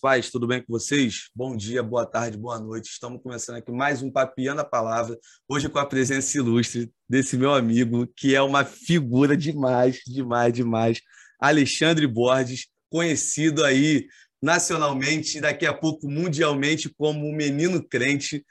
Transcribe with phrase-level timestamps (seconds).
[0.00, 1.28] Paz, tudo bem com vocês?
[1.34, 2.86] Bom dia, boa tarde, boa noite.
[2.86, 7.52] Estamos começando aqui mais um Papiando a Palavra, hoje com a presença ilustre desse meu
[7.52, 11.02] amigo, que é uma figura demais, demais, demais,
[11.38, 14.06] Alexandre Borges, conhecido aí
[14.42, 18.42] nacionalmente, daqui a pouco mundialmente como o menino crente.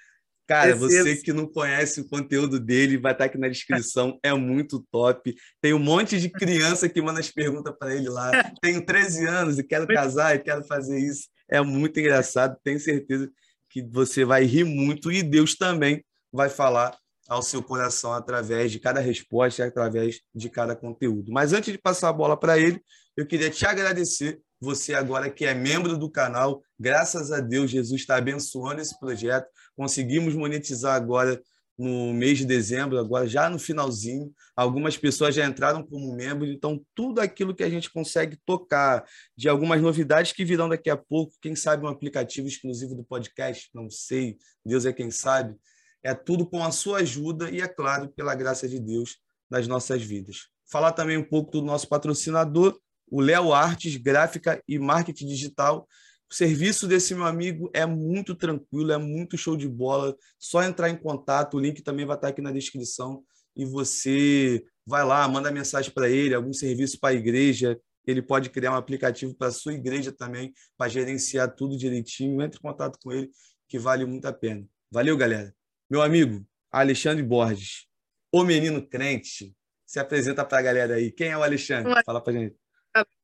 [0.47, 4.19] Cara, você que não conhece o conteúdo dele, vai estar aqui na descrição.
[4.23, 5.35] É muito top.
[5.59, 8.31] Tem um monte de criança que manda as perguntas para ele lá.
[8.61, 11.27] Tenho 13 anos e quero casar e quero fazer isso.
[11.49, 12.57] É muito engraçado.
[12.63, 13.29] Tenho certeza
[13.69, 16.97] que você vai rir muito e Deus também vai falar
[17.27, 21.31] ao seu coração através de cada resposta e através de cada conteúdo.
[21.31, 22.81] Mas antes de passar a bola para ele,
[23.15, 26.61] eu queria te agradecer você agora que é membro do canal.
[26.77, 29.47] Graças a Deus, Jesus está abençoando esse projeto.
[29.75, 31.39] Conseguimos monetizar agora
[31.79, 34.33] no mês de dezembro, agora já no finalzinho.
[34.53, 39.47] Algumas pessoas já entraram como membro, então tudo aquilo que a gente consegue tocar, de
[39.47, 43.89] algumas novidades que virão daqui a pouco, quem sabe um aplicativo exclusivo do podcast, não
[43.89, 45.55] sei, Deus é quem sabe.
[46.03, 49.17] É tudo com a sua ajuda e, é claro, pela graça de Deus
[49.49, 50.49] nas nossas vidas.
[50.69, 52.77] Falar também um pouco do nosso patrocinador,
[53.09, 55.87] o Léo Artes, gráfica e marketing digital.
[56.31, 60.15] O serviço desse meu amigo é muito tranquilo, é muito show de bola.
[60.37, 63.23] Só entrar em contato, o link também vai estar aqui na descrição
[63.55, 67.79] e você vai lá, manda mensagem para ele, algum serviço para a igreja.
[68.05, 72.41] Ele pode criar um aplicativo para a sua igreja também, para gerenciar tudo direitinho.
[72.41, 73.29] Entre em contato com ele,
[73.67, 74.65] que vale muito a pena.
[74.91, 75.53] Valeu, galera.
[75.89, 77.87] Meu amigo, Alexandre Borges,
[78.31, 81.11] o menino crente, se apresenta para a galera aí.
[81.11, 81.91] Quem é o Alexandre?
[82.05, 82.55] Fala para gente.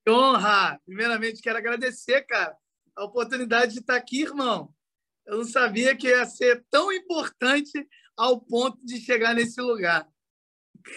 [0.04, 0.80] Que honra!
[0.86, 2.56] Primeiramente, quero agradecer, cara,
[2.96, 4.74] a oportunidade de estar aqui, irmão.
[5.26, 7.72] Eu não sabia que ia ser tão importante
[8.16, 10.08] ao ponto de chegar nesse lugar.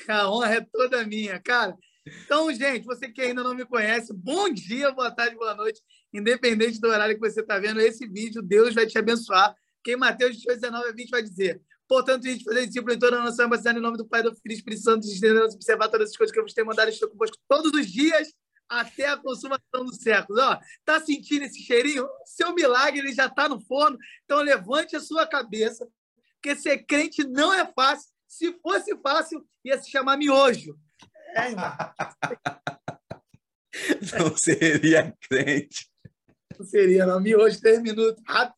[0.07, 1.77] A honra é toda minha, cara.
[2.25, 5.81] Então, gente, você que ainda não me conhece, bom dia, boa tarde, boa noite.
[6.13, 9.55] Independente do horário que você está vendo esse vídeo, Deus vai te abençoar.
[9.83, 11.61] Quem Mateus 19 a 20 vai dizer.
[11.87, 14.35] Portanto, a gente fazer discípulo em toda a nossa embaixada em nome do Pai, do
[14.35, 17.09] Filho e Espírito Santo, de observar todas as coisas que eu vos tenho mandado, estou
[17.09, 18.29] convosco todos os dias
[18.69, 20.43] até a consumação dos séculos.
[20.43, 22.09] Ó, tá sentindo esse cheirinho?
[22.25, 23.99] Seu milagre ele já está no forno.
[24.25, 25.89] Então levante a sua cabeça,
[26.35, 28.09] porque ser crente não é fácil.
[28.27, 30.79] Se fosse fácil, ia se chamar miojo.
[31.35, 31.51] É,
[34.19, 35.89] não seria crente.
[36.59, 37.21] Não seria, não.
[37.21, 38.58] Miojo, três minutos, rápido.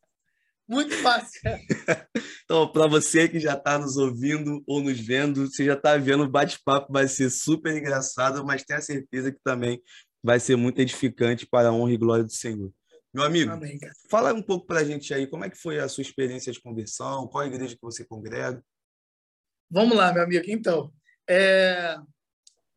[0.71, 1.41] Muito fácil.
[2.45, 6.23] então, para você que já está nos ouvindo ou nos vendo, você já está vendo,
[6.23, 9.83] o bate-papo vai ser super engraçado, mas tenha certeza que também
[10.23, 12.73] vai ser muito edificante para a honra e glória do Senhor.
[13.13, 15.89] Meu amigo, Amém, fala um pouco para a gente aí, como é que foi a
[15.89, 18.63] sua experiência de conversão, qual a igreja que você congrega?
[19.69, 20.45] Vamos lá, meu amigo.
[20.47, 20.93] Então,
[21.29, 21.97] é...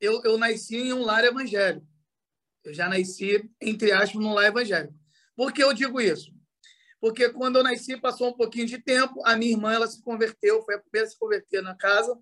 [0.01, 1.85] eu, eu nasci em um lar evangélico.
[2.63, 4.95] Eu já nasci, entre aspas, num lar evangélico.
[5.35, 6.33] Por que eu digo isso?
[7.03, 10.63] Porque quando eu nasci, passou um pouquinho de tempo, a minha irmã ela se converteu,
[10.63, 12.17] foi a primeira a se converter na casa,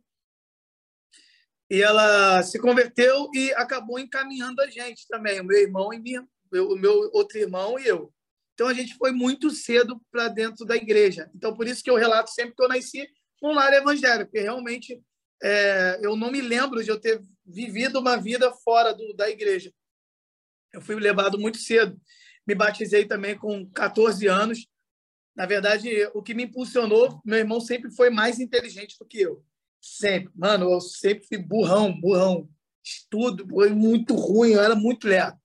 [1.69, 6.27] e ela se converteu e acabou encaminhando a gente também, o meu irmão e minha,
[6.51, 8.11] o meu outro irmão e eu.
[8.55, 11.29] Então a gente foi muito cedo para dentro da igreja.
[11.35, 13.07] Então por isso que eu relato sempre que eu nasci
[13.39, 14.99] num lar evangélico, porque realmente
[15.43, 19.71] é, eu não me lembro de eu ter vivido uma vida fora do, da igreja.
[20.73, 22.01] Eu fui levado muito cedo.
[22.51, 24.67] Me batizei também com 14 anos
[25.35, 29.43] na verdade, o que me impulsionou, meu irmão sempre foi mais inteligente do que eu.
[29.81, 30.31] Sempre.
[30.35, 32.49] Mano, eu sempre fui burrão, burrão.
[32.83, 35.37] Estudo foi muito ruim, eu era muito lerdo.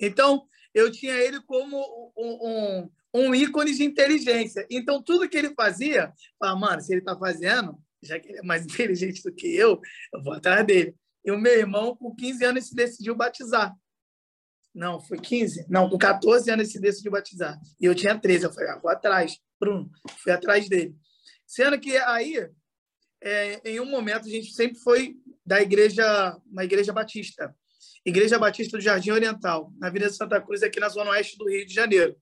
[0.00, 1.76] Então, eu tinha ele como
[2.16, 4.66] um, um, um, ícone de inteligência.
[4.70, 8.42] Então, tudo que ele fazia, falava, mano, se ele está fazendo, já que ele é
[8.42, 9.80] mais inteligente do que eu,
[10.14, 10.94] eu vou atrás dele.
[11.24, 13.74] E o meu irmão, com 15 anos, se decidiu batizar.
[14.74, 15.66] Não, foi 15?
[15.68, 17.58] Não, com 14 anos ele se decidiu batizar.
[17.80, 18.44] E eu tinha 13.
[18.44, 19.38] Eu falei, ah, vou atrás.
[19.60, 19.90] Bruno,
[20.22, 20.96] fui atrás dele.
[21.46, 22.48] Sendo que aí,
[23.22, 25.14] é, em um momento, a gente sempre foi
[25.44, 27.54] da igreja, uma igreja batista.
[28.04, 31.64] Igreja Batista do Jardim Oriental, na Avenida Santa Cruz, aqui na zona oeste do Rio
[31.64, 32.16] de Janeiro,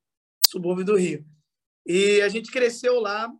[0.45, 1.25] subúrbio do Rio.
[1.87, 3.33] E a gente cresceu lá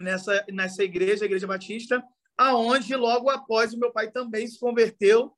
[0.00, 2.02] nessa, nessa igreja, a Igreja Batista,
[2.36, 5.32] aonde logo após o meu pai também se converteu.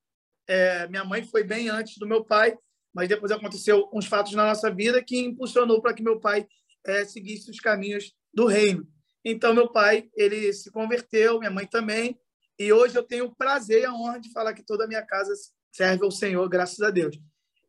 [0.46, 2.56] É, minha mãe foi bem antes do meu pai,
[2.94, 6.46] mas depois aconteceu uns fatos na nossa vida que impulsionou para que meu pai
[6.84, 8.86] é, seguisse os caminhos do reino.
[9.24, 12.18] Então, meu pai, ele se converteu, minha mãe também,
[12.58, 15.02] e hoje eu tenho o prazer e a honra de falar que toda a minha
[15.02, 15.32] casa
[15.72, 17.18] serve ao Senhor, graças a Deus.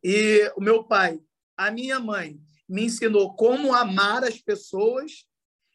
[0.04, 1.20] E o meu pai,
[1.56, 5.26] a minha mãe, me ensinou como amar as pessoas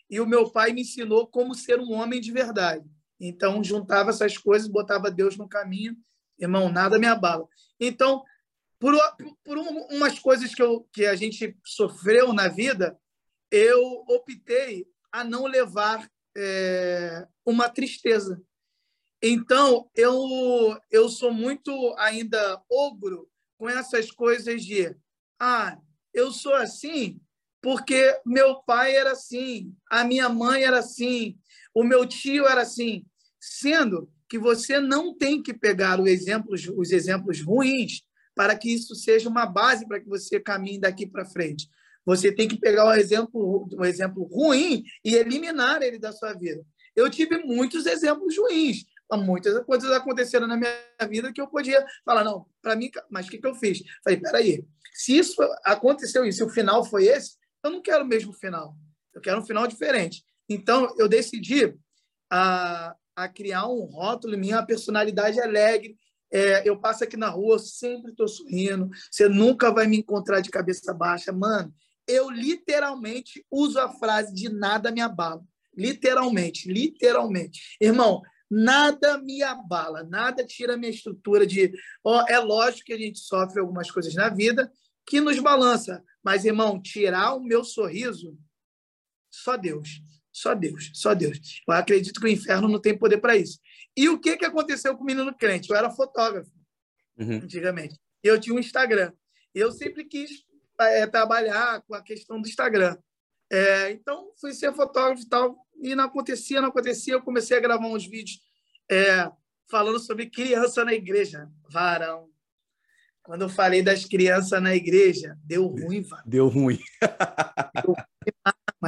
[0.08, 2.84] e o meu pai me ensinou como ser um homem de verdade.
[3.20, 5.96] Então, juntava essas coisas, botava Deus no caminho,
[6.38, 7.46] irmão, nada me abala.
[7.80, 8.22] Então,
[8.78, 8.94] por,
[9.44, 12.98] por umas coisas que, eu, que a gente sofreu na vida,
[13.50, 18.42] eu optei a não levar é, uma tristeza.
[19.22, 24.94] Então, eu, eu sou muito ainda ogro com essas coisas de
[25.40, 25.78] ah,
[26.12, 27.20] eu sou assim
[27.66, 31.36] porque meu pai era assim, a minha mãe era assim,
[31.74, 33.04] o meu tio era assim,
[33.40, 38.02] sendo que você não tem que pegar os exemplos, os exemplos ruins
[38.36, 41.68] para que isso seja uma base para que você caminhe daqui para frente.
[42.04, 46.64] Você tem que pegar um exemplo, um exemplo ruim e eliminar ele da sua vida.
[46.94, 48.84] Eu tive muitos exemplos ruins,
[49.24, 50.72] muitas coisas aconteceram na minha
[51.08, 53.82] vida que eu podia falar, não, para mim, mas o que, que eu fiz?
[54.04, 58.06] Falei, peraí, se isso aconteceu e se o final foi esse, eu não quero o
[58.06, 58.76] mesmo final,
[59.14, 60.24] eu quero um final diferente.
[60.48, 61.74] Então, eu decidi
[62.30, 65.96] a, a criar um rótulo, minha personalidade alegre.
[66.32, 70.50] É, eu passo aqui na rua, sempre estou sorrindo, você nunca vai me encontrar de
[70.50, 71.32] cabeça baixa.
[71.32, 71.72] Mano,
[72.06, 75.42] eu literalmente uso a frase de nada me abala.
[75.76, 77.76] Literalmente, literalmente.
[77.80, 81.72] Irmão, nada me abala, nada tira minha estrutura de.
[82.02, 84.72] Ó, é lógico que a gente sofre algumas coisas na vida
[85.06, 88.36] que nos balança, mas, irmão, tirar o meu sorriso,
[89.30, 90.00] só Deus.
[90.36, 91.62] Só Deus, só Deus.
[91.66, 93.58] Eu acredito que o inferno não tem poder para isso.
[93.96, 95.70] E o que, que aconteceu com o menino crente?
[95.70, 96.52] Eu era fotógrafo,
[97.18, 97.36] uhum.
[97.36, 97.98] antigamente.
[98.22, 99.12] Eu tinha um Instagram.
[99.54, 100.44] Eu sempre quis
[100.78, 102.98] é, trabalhar com a questão do Instagram.
[103.50, 107.14] É, então, fui ser fotógrafo e tal, e não acontecia, não acontecia.
[107.14, 108.38] Eu comecei a gravar uns vídeos
[108.90, 109.30] é,
[109.70, 111.48] falando sobre criança na igreja.
[111.70, 112.28] Varão.
[113.22, 116.24] Quando eu falei das crianças na igreja, deu ruim, varão.
[116.26, 116.78] Deu ruim.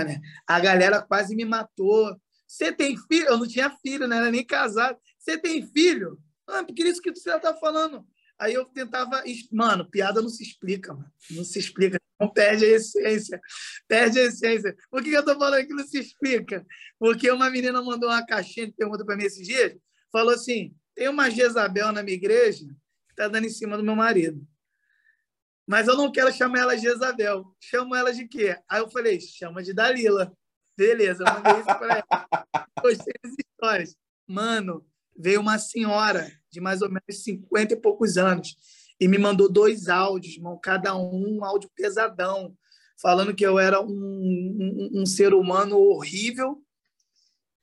[0.04, 2.16] ruim a galera quase me matou.
[2.46, 3.26] Você tem filho?
[3.26, 4.98] Eu não tinha filho, não era nem casado.
[5.18, 6.18] Você tem filho?
[6.46, 8.06] Ah, porque isso que você está falando.
[8.38, 9.22] Aí eu tentava.
[9.52, 11.10] Mano, piada não se explica, mano.
[11.30, 11.98] Não se explica.
[12.20, 13.40] Não perde a essência.
[13.86, 14.74] Perde a essência.
[14.90, 16.64] Por que eu tô falando que não se explica?
[16.98, 19.76] Porque uma menina mandou uma caixinha de pergunta para mim esses dias.
[20.10, 22.64] Falou assim: tem uma Jezabel na minha igreja
[23.08, 24.40] que tá dando em cima do meu marido.
[25.68, 27.44] Mas eu não quero chamar ela de Jezabel.
[27.60, 28.56] Chamo ela de quê?
[28.66, 30.32] Aí eu falei: chama de Dalila.
[30.74, 32.66] Beleza, eu mandei isso para ela.
[32.82, 33.94] Gostei das histórias.
[34.26, 38.56] Mano, veio uma senhora de mais ou menos 50 e poucos anos
[38.98, 42.56] e me mandou dois áudios, irmão, cada um um áudio pesadão,
[43.00, 46.62] falando que eu era um, um, um ser humano horrível,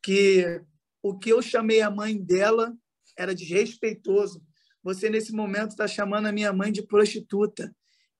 [0.04, 0.62] que
[1.02, 2.72] o que eu chamei a mãe dela
[3.18, 4.44] era desrespeitoso.
[4.84, 7.76] Você, nesse momento, está chamando a minha mãe de prostituta.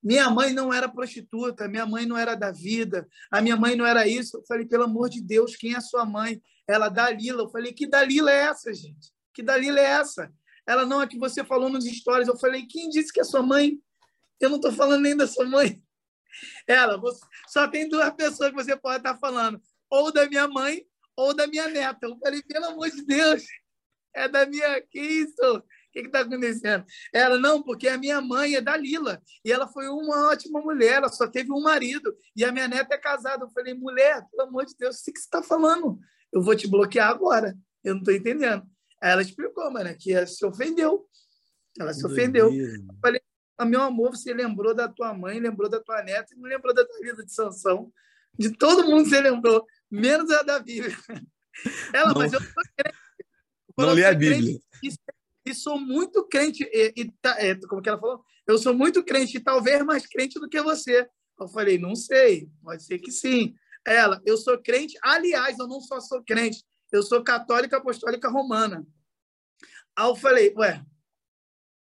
[0.06, 3.88] Minha mãe não era prostituta, minha mãe não era da vida, a minha mãe não
[3.88, 4.38] era isso.
[4.38, 6.40] Eu falei, pelo amor de Deus, quem é sua mãe?
[6.68, 7.42] Ela, Dalila.
[7.42, 9.12] Eu falei, que Dalila é essa, gente?
[9.34, 10.32] Que Dalila é essa?
[10.68, 12.28] Ela, não, é que você falou nos stories.
[12.28, 13.80] Eu falei, quem disse que é sua mãe?
[14.40, 15.82] Eu não estou falando nem da sua mãe.
[16.68, 19.60] Ela, você, só tem duas pessoas que você pode estar falando,
[19.90, 20.86] ou da minha mãe
[21.16, 22.06] ou da minha neta.
[22.06, 23.44] Eu falei, pelo amor de Deus,
[24.14, 24.82] é da minha.
[24.82, 25.64] Que isso?
[25.96, 26.84] O que está acontecendo?
[27.14, 29.22] Ela, não, porque a minha mãe é da Lila.
[29.46, 32.14] E ela foi uma ótima mulher, ela só teve um marido.
[32.36, 33.46] E a minha neta é casada.
[33.46, 35.98] Eu falei, mulher, pelo amor de Deus, o que você está falando?
[36.34, 37.56] Eu vou te bloquear agora.
[37.82, 38.64] Eu não estou entendendo.
[39.02, 41.08] Aí ela explicou, mano, que ela se ofendeu.
[41.80, 42.54] Ela se ofendeu.
[42.54, 43.22] Eu falei,
[43.58, 46.74] ah, meu amor, você lembrou da tua mãe, lembrou da tua neta, e não lembrou
[46.74, 47.90] da tua vida de Sansão.
[48.38, 50.96] De todo mundo você lembrou, menos a da Bíblia.
[51.94, 52.16] Ela, não.
[52.16, 52.98] mas eu sou crente.
[53.78, 54.60] Não li a Bíblia.
[54.84, 54.90] E,
[55.46, 56.64] e, sou muito crente.
[56.72, 58.24] E, e tá, é, como que ela falou?
[58.48, 61.08] Eu sou muito crente, e talvez mais crente do que você.
[61.40, 63.56] Eu falei, não sei, pode ser que sim.
[63.86, 68.86] Ela, eu sou crente, aliás, eu não só sou crente, eu sou católica apostólica romana.
[69.96, 70.84] Aí eu falei, ué,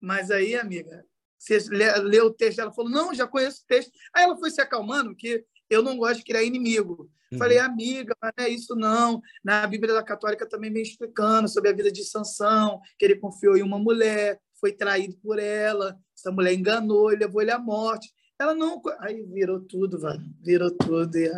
[0.00, 1.06] mas aí, amiga,
[1.38, 1.58] você
[2.02, 2.58] leu o texto?
[2.58, 3.92] Ela falou, não, já conheço o texto.
[4.14, 7.10] Aí ela foi se acalmando, que eu não gosto de criar inimigo.
[7.32, 7.38] Uhum.
[7.38, 9.20] Falei, amiga, mas não é isso não.
[9.42, 13.56] Na Bíblia da Católica também vem explicando sobre a vida de Sansão, que ele confiou
[13.56, 18.12] em uma mulher, foi traído por ela, essa mulher enganou, ele levou ele à morte.
[18.38, 18.80] Ela não...
[19.00, 20.22] Aí virou tudo, velho.
[20.42, 21.16] Virou tudo.
[21.16, 21.30] E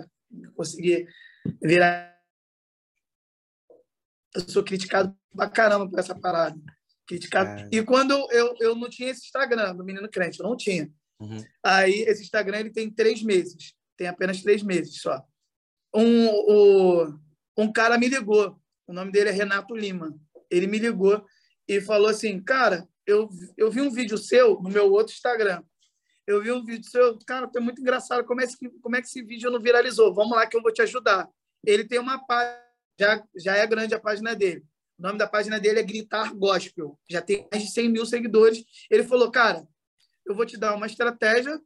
[0.54, 1.06] consegui
[1.62, 2.16] virar
[4.37, 6.61] eu sou criticado pra caramba por essa parada.
[7.06, 7.62] Criticado.
[7.62, 7.68] É.
[7.73, 10.90] E quando eu, eu não tinha esse Instagram do Menino Crente, eu não tinha.
[11.18, 11.42] Uhum.
[11.64, 13.75] Aí, esse Instagram ele tem três meses.
[13.97, 15.25] Tem apenas três meses só.
[15.95, 17.19] Um, o,
[17.57, 18.61] um cara me ligou.
[18.87, 20.15] O nome dele é Renato Lima.
[20.50, 21.25] Ele me ligou
[21.67, 25.62] e falou assim: Cara, eu, eu vi um vídeo seu no meu outro Instagram.
[26.26, 28.25] Eu vi um vídeo seu, cara, é muito engraçado.
[28.25, 30.12] Como é, que, como é que esse vídeo não viralizou?
[30.12, 31.29] Vamos lá que eu vou te ajudar.
[31.65, 32.67] Ele tem uma página
[32.99, 34.65] já, já é grande a página dele.
[34.99, 36.99] O nome da página dele é Gritar Gospel.
[37.09, 38.65] Já tem mais de 100 mil seguidores.
[38.91, 39.67] Ele falou, cara,
[40.25, 41.61] eu vou te dar uma estratégia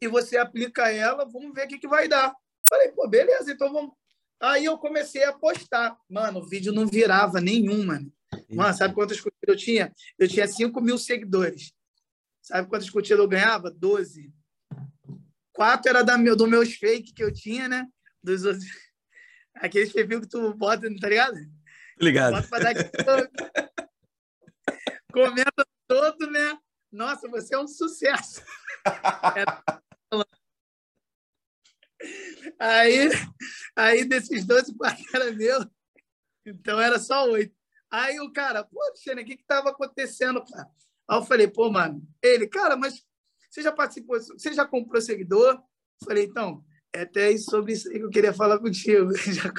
[0.00, 2.34] e você aplica ela, vamos ver o que, que vai dar.
[2.68, 3.92] Falei, pô, beleza, então vamos.
[4.40, 5.96] Aí eu comecei a postar.
[6.08, 8.12] Mano, o vídeo não virava nenhum, mano.
[8.50, 9.94] Mano, sabe quantas curtidas eu tinha?
[10.18, 11.72] Eu tinha 5 mil seguidores.
[12.42, 13.70] Sabe quantas curtidas eu ganhava?
[13.70, 14.32] 12.
[15.52, 17.86] Quatro era da meu, do meus fake que eu tinha, né?
[18.22, 18.64] Dos outros...
[19.56, 21.38] Aqueles perfil que tu bota, tá ligado?
[21.98, 22.34] Ligado.
[22.34, 22.74] Bota pra dar
[25.10, 26.58] Comenta todo, né?
[26.92, 28.42] Nossa, você é um sucesso.
[32.58, 33.08] Aí,
[33.74, 35.66] aí desses 12, quatro era meu.
[36.44, 37.54] Então era só oito.
[37.90, 40.68] Aí o cara, pô, Xena, o que que tava acontecendo, cara?
[41.08, 43.04] Aí eu falei, pô, mano, ele, cara, mas
[43.50, 45.54] você já participou, você já comprou seguidor?
[45.54, 49.10] Eu falei, então, é até sobre isso que eu queria falar contigo.
[49.10, 49.52] Eu já,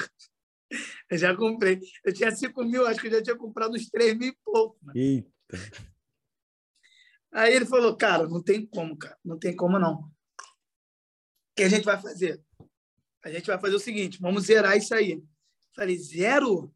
[1.10, 1.80] eu já comprei.
[2.04, 4.78] Eu tinha 5 mil, acho que eu já tinha comprado uns 3 mil e pouco.
[4.82, 4.98] Mano.
[4.98, 5.28] Eita.
[7.32, 10.00] Aí ele falou, cara, não tem como, cara, não tem como não.
[10.00, 10.10] O
[11.56, 12.42] que a gente vai fazer?
[13.24, 15.12] A gente vai fazer o seguinte, vamos zerar isso aí.
[15.12, 15.26] Eu
[15.74, 16.72] falei, zero?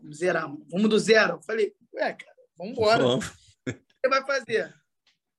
[0.00, 0.66] Vamos zerar, mano.
[0.70, 1.34] vamos do zero.
[1.34, 3.06] Eu falei, ué, cara, vamos embora.
[3.06, 3.28] O que
[3.64, 4.74] você vai fazer?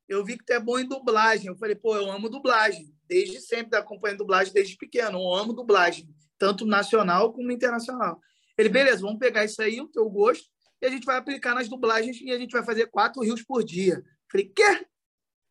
[0.08, 1.48] Eu vi que tu é bom em dublagem.
[1.48, 2.94] Eu falei, pô, eu amo dublagem.
[3.08, 5.20] Desde sempre acompanhando dublagem, desde pequeno.
[5.20, 8.20] Eu amo dublagem, tanto nacional como internacional.
[8.58, 10.48] Ele, beleza, vamos pegar isso aí, o teu gosto,
[10.82, 13.64] e a gente vai aplicar nas dublagens e a gente vai fazer quatro rios por
[13.64, 14.04] dia.
[14.32, 14.88] Falei, quê?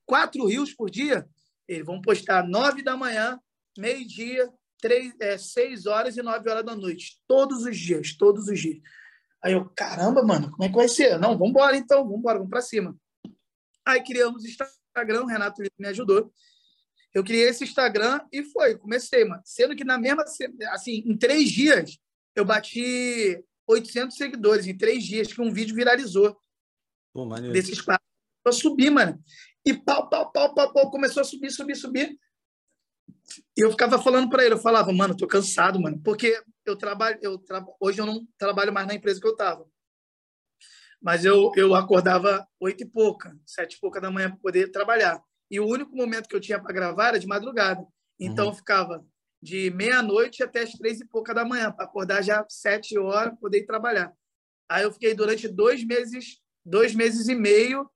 [0.07, 1.29] Quatro rios por dia?
[1.69, 3.39] Eles vão postar nove da manhã,
[3.77, 7.21] meio-dia, três, é, seis horas e nove horas da noite.
[7.29, 8.79] Todos os dias, todos os dias.
[9.43, 11.19] Aí eu, caramba, mano, como é que vai ser?
[11.19, 12.97] Não, vamos embora então, vamos embora, vamos para cima.
[13.87, 16.33] Aí criamos o Instagram, o Renato me ajudou.
[17.13, 19.43] Eu criei esse Instagram e foi, comecei, mano.
[19.45, 20.25] Sendo que na mesma,
[20.71, 21.99] assim, em três dias,
[22.35, 26.37] eu bati 800 seguidores, em três dias, que um vídeo viralizou.
[27.13, 27.27] Pô.
[27.53, 28.10] Desses quatro.
[28.45, 29.23] Eu subi, mano.
[29.65, 32.19] E pau, pau, pau, pau, pau, começou a subir, subir, subir.
[33.57, 37.19] E eu ficava falando para ele, eu falava, mano, tô cansado, mano, porque eu trabalho,
[37.23, 37.65] eu tra...
[37.81, 39.67] hoje eu não trabalho mais na empresa que eu tava.
[41.01, 45.23] Mas eu, eu acordava oito e pouca, sete e pouca da manhã para poder trabalhar.
[45.51, 47.85] E o único momento que eu tinha para gravar era de madrugada.
[48.19, 48.51] Então uhum.
[48.53, 49.05] eu ficava
[49.43, 53.65] de meia-noite até as três e pouca da manhã, para acordar já sete horas, poder
[53.65, 54.13] trabalhar.
[54.69, 57.91] Aí eu fiquei durante dois meses, dois meses e meio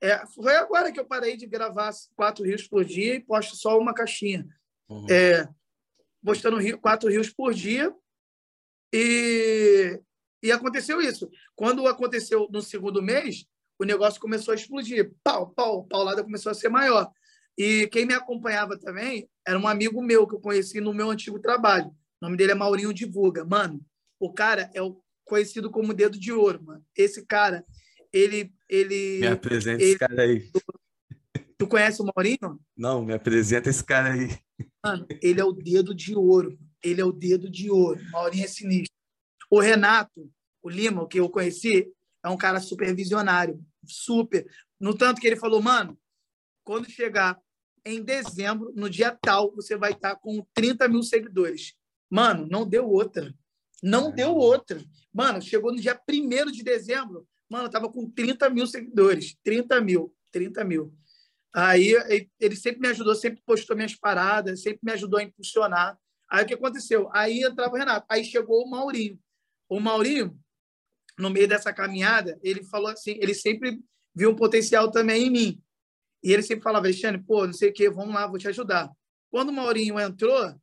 [0.00, 3.78] é, foi agora que eu parei de gravar quatro rios por dia e posto só
[3.78, 4.46] uma caixinha.
[4.88, 5.06] Uhum.
[5.10, 5.48] É,
[6.24, 7.94] postando quatro rios por dia.
[8.92, 10.00] E,
[10.42, 11.30] e aconteceu isso.
[11.54, 13.46] Quando aconteceu no segundo mês,
[13.78, 15.12] o negócio começou a explodir.
[15.22, 17.10] Pau, pau, paulada começou a ser maior.
[17.56, 21.38] E quem me acompanhava também era um amigo meu que eu conheci no meu antigo
[21.38, 21.88] trabalho.
[22.20, 23.44] O nome dele é Maurinho Divulga.
[23.44, 23.80] Mano,
[24.20, 26.84] o cara é o conhecido como Dedo de Ouro, mano.
[26.94, 27.64] Esse cara,
[28.16, 28.54] ele.
[28.68, 30.50] ele me apresenta ele, esse cara aí.
[30.50, 30.60] Tu,
[31.58, 32.60] tu, conhece o Maurinho?
[32.76, 34.38] Não, me apresenta esse cara aí.
[34.84, 36.58] Mano, ele é o dedo de ouro.
[36.82, 38.00] Ele é o dedo de ouro.
[38.10, 38.94] Maurinho é sinistro.
[39.50, 40.30] O Renato,
[40.62, 41.92] o Lima, o que eu conheci,
[42.24, 43.62] é um cara super visionário.
[43.84, 44.46] Super.
[44.80, 45.98] No tanto que ele falou, mano,
[46.64, 47.38] quando chegar
[47.84, 51.74] em dezembro, no dia tal, você vai estar com 30 mil seguidores.
[52.10, 53.32] Mano, não deu outra.
[53.82, 54.80] Não deu outra.
[55.12, 59.36] Mano, chegou no dia 1 de dezembro, Mano, eu tava com 30 mil seguidores.
[59.42, 60.14] 30 mil.
[60.32, 60.92] 30 mil.
[61.54, 61.94] Aí
[62.38, 65.98] ele sempre me ajudou, sempre postou minhas paradas, sempre me ajudou a impulsionar.
[66.28, 67.08] Aí o que aconteceu?
[67.12, 68.06] Aí entrava o Renato.
[68.10, 69.18] Aí chegou o Maurinho.
[69.68, 70.38] O Maurinho,
[71.18, 73.80] no meio dessa caminhada, ele falou assim: ele sempre
[74.14, 75.62] viu um potencial também em mim.
[76.22, 78.90] E ele sempre falava, Alexandre, pô, não sei o quê, vamos lá, vou te ajudar.
[79.30, 80.54] Quando o Maurinho entrou,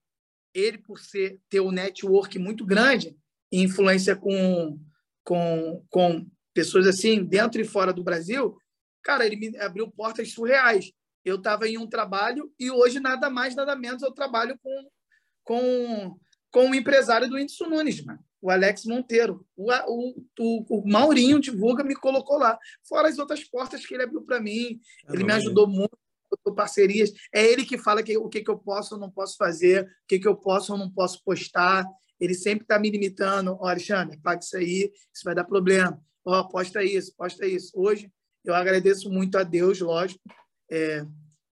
[0.54, 3.16] ele, por ser, ter um network muito grande,
[3.52, 4.80] influência com,
[5.24, 8.56] com, com pessoas assim, dentro e fora do Brasil,
[9.02, 10.92] cara, ele me abriu portas surreais.
[11.26, 14.90] Eu estava em um trabalho e hoje, nada mais, nada menos, eu trabalho com,
[15.44, 16.20] com,
[16.52, 19.46] com o empresário do Whindersson Nunes, mano, o Alex Monteiro.
[19.56, 22.60] O, o, o, o Maurinho Divulga me colocou lá.
[22.84, 24.82] Fora as outras portas que ele abriu para mim.
[25.08, 25.98] É ele me ajudou muito
[26.56, 27.12] parcerias.
[27.34, 29.88] É ele que fala que, o que, que eu posso ou não posso fazer, o
[30.08, 31.86] que, que eu posso ou não posso postar.
[32.20, 33.52] Ele sempre está me limitando.
[33.52, 37.46] Ó, oh, Alexandre, paga isso aí, isso vai dar problema ó, oh, posta isso, posta
[37.46, 37.72] isso.
[37.76, 38.12] Hoje,
[38.44, 40.22] eu agradeço muito a Deus, lógico,
[40.72, 41.06] é,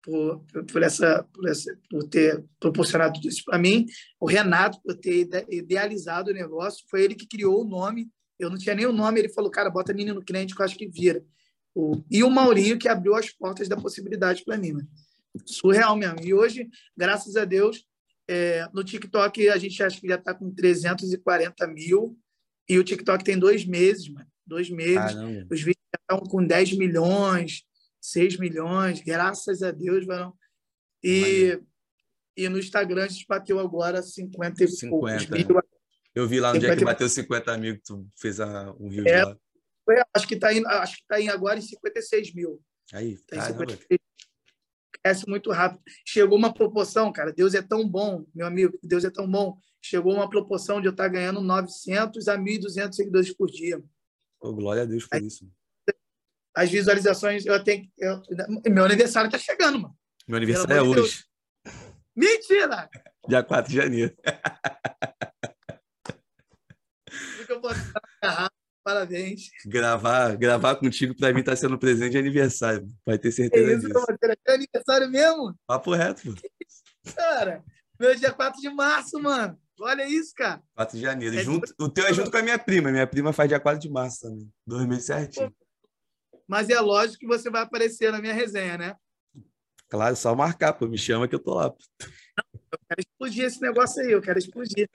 [0.03, 3.87] por, por, essa, por, essa, por ter proporcionado tudo isso para mim.
[4.21, 8.11] O Renato, por ter idealizado o negócio, foi ele que criou o nome.
[8.39, 10.77] Eu não tinha nem o nome, ele falou, cara, bota menino cliente que eu acho
[10.77, 11.25] que vira.
[11.75, 14.73] O, e o Maurinho, que abriu as portas da possibilidade para mim.
[14.73, 14.87] Né?
[15.45, 16.21] Surreal mesmo.
[16.23, 17.85] E hoje, graças a Deus,
[18.29, 22.17] é, no TikTok a gente acha que já está com 340 mil
[22.69, 24.95] e o TikTok tem dois meses, mano dois meses.
[24.97, 25.47] Caramba.
[25.51, 27.63] Os vídeos já estão com 10 milhões,
[28.01, 30.35] 6 milhões, graças a Deus, varão.
[31.03, 31.61] E,
[32.37, 34.91] e no Instagram a gente bateu agora 50 e 50.
[34.91, 35.63] poucos mil.
[36.15, 36.67] Eu vi lá no 50...
[36.67, 39.37] dia que bateu 50 mil, que tu fez a, um rio é, lá.
[40.15, 42.63] Acho que está indo, acho que tá indo agora em 56 mil.
[42.93, 43.71] Aí, tá caramba.
[43.71, 44.01] 56
[45.05, 45.83] cresce muito rápido.
[46.07, 49.59] Chegou uma proporção, cara, Deus é tão bom, meu amigo, Deus é tão bom.
[49.83, 53.85] Chegou uma proporção de eu estar ganhando 900 a 1.200 seguidores por dia.
[54.41, 55.47] Oh, glória a Deus por Aí, isso.
[56.57, 57.91] As visualizações, eu tenho.
[57.99, 58.23] Eu,
[58.71, 59.95] meu aniversário está chegando, mano.
[60.27, 61.25] Meu aniversário é hoje.
[62.17, 62.89] Mentira!
[63.29, 64.17] Dia 4 de janeiro.
[67.45, 67.81] que eu posso
[68.85, 69.49] Parabéns.
[69.65, 72.87] Gravar, gravar contigo para mim tá sendo presente de aniversário.
[73.05, 74.05] Vai ter certeza é isso, disso.
[74.47, 75.59] É aniversário mesmo?
[75.67, 77.13] Papo reto, pô.
[77.17, 77.65] Cara,
[77.99, 79.59] meu dia 4 de março, mano.
[79.81, 80.63] Olha isso, cara.
[80.77, 81.35] 4 de janeiro.
[81.35, 82.93] É junto, o teu é junto com a minha prima.
[82.93, 84.53] Minha prima faz dia 4 de março também.
[84.67, 85.55] Dois meses certinho.
[86.47, 88.97] Mas é lógico que você vai aparecer na minha resenha, né?
[89.89, 90.87] Claro, só marcar, pô.
[90.87, 91.73] Me chama que eu tô lá.
[92.71, 94.91] Eu quero explodir esse negócio aí, eu quero explodir.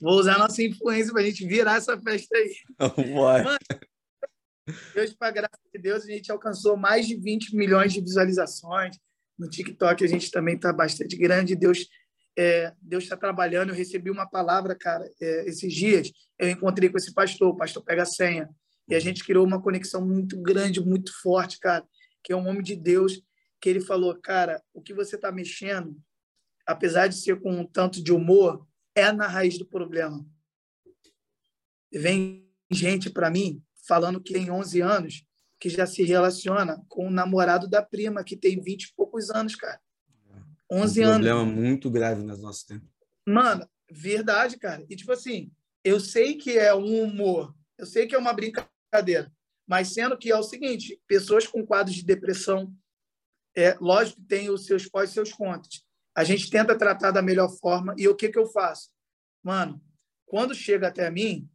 [0.00, 2.54] Vou usar nossa influência para a gente virar essa festa aí.
[3.44, 3.58] Mano,
[4.94, 8.96] Deus, para graça de Deus, a gente alcançou mais de 20 milhões de visualizações.
[9.38, 11.56] No TikTok a gente também está bastante grande.
[11.56, 11.86] Deus
[12.38, 13.70] é, Deus está trabalhando.
[13.70, 16.10] Eu recebi uma palavra, cara, é, esses dias.
[16.38, 18.48] Eu encontrei com esse pastor, o pastor Pega Senha.
[18.88, 21.84] E a gente criou uma conexão muito grande, muito forte, cara,
[22.24, 23.22] que é um homem de Deus,
[23.60, 25.96] que ele falou, cara, o que você está mexendo,
[26.66, 30.26] apesar de ser com um tanto de humor, é na raiz do problema.
[31.92, 35.24] Vem gente para mim falando que tem 11 anos
[35.58, 39.54] que já se relaciona com o namorado da prima, que tem 20 e poucos anos,
[39.54, 39.80] cara.
[40.70, 41.26] 11 um anos.
[41.26, 42.88] problema muito grave nos nossos tempos.
[43.26, 44.86] Mano, verdade, cara.
[44.88, 45.52] E tipo assim,
[45.84, 49.30] eu sei que é um humor, eu sei que é uma brincadeira,
[49.66, 52.72] mas sendo que é o seguinte, pessoas com quadros de depressão,
[53.54, 55.84] é lógico que tem os seus pós e seus contras.
[56.14, 57.94] A gente tenta tratar da melhor forma.
[57.96, 58.90] E o que, que eu faço?
[59.42, 59.80] Mano,
[60.26, 61.48] quando chega até mim,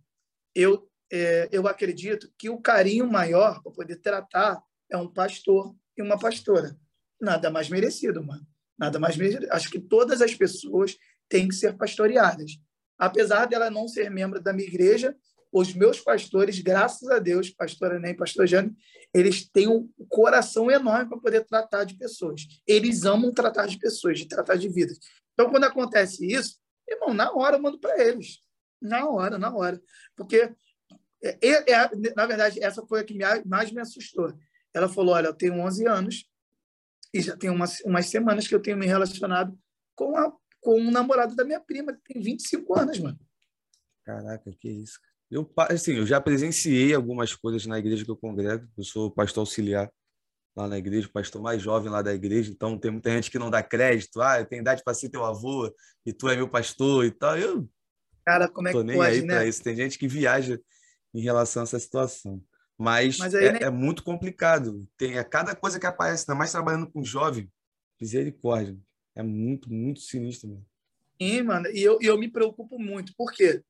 [0.53, 6.01] eu, é, eu acredito que o carinho maior para poder tratar é um pastor e
[6.01, 6.77] uma pastora.
[7.19, 8.45] Nada mais merecido, mano.
[8.77, 9.47] Nada mais merecido.
[9.51, 10.97] Acho que todas as pessoas
[11.29, 12.57] têm que ser pastoreadas.
[12.97, 15.15] Apesar dela não ser membro da minha igreja,
[15.57, 18.75] os meus pastores, graças a Deus, pastor Enem, pastor Jane,
[19.13, 22.45] eles têm um coração enorme para poder tratar de pessoas.
[22.67, 24.99] Eles amam tratar de pessoas, de tratar de vidas.
[25.31, 28.43] Então, quando acontece isso, irmão, na hora eu mando para eles.
[28.81, 29.81] Na hora, na hora.
[30.13, 30.53] Porque,
[31.23, 34.37] é, é, é, na verdade, essa foi a que mais me assustou.
[34.73, 36.29] Ela falou: Olha, eu tenho 11 anos
[37.13, 39.57] e já tem umas, umas semanas que eu tenho me relacionado
[39.95, 43.19] com, a, com um namorado da minha prima, que tem 25 anos, mano.
[44.03, 44.99] Caraca, que isso,
[45.35, 48.67] eu, assim, eu já presenciei algumas coisas na igreja que eu congrego.
[48.77, 49.91] Eu sou pastor auxiliar
[50.55, 52.49] lá na igreja, pastor mais jovem lá da igreja.
[52.51, 54.21] Então, tem muita gente que não dá crédito.
[54.21, 55.69] Ah, eu tenho idade para ser teu avô
[56.05, 57.37] e tu é meu pastor e tal.
[57.37, 57.69] Eu
[58.25, 59.35] Cara, como é tô que nem pode, aí né?
[59.35, 59.61] para isso.
[59.61, 60.59] Tem gente que viaja
[61.13, 62.41] em relação a essa situação.
[62.77, 63.59] Mas, Mas aí, é, né?
[63.63, 64.87] é, muito complicado.
[64.97, 67.51] Tem é cada coisa que aparece, ainda mais trabalhando com jovem.
[67.99, 68.77] Misericórdia.
[69.13, 70.49] É muito, muito sinistro.
[70.49, 70.65] Mano.
[71.21, 71.67] Sim, mano.
[71.67, 73.13] E eu, eu me preocupo muito.
[73.17, 73.61] Por quê?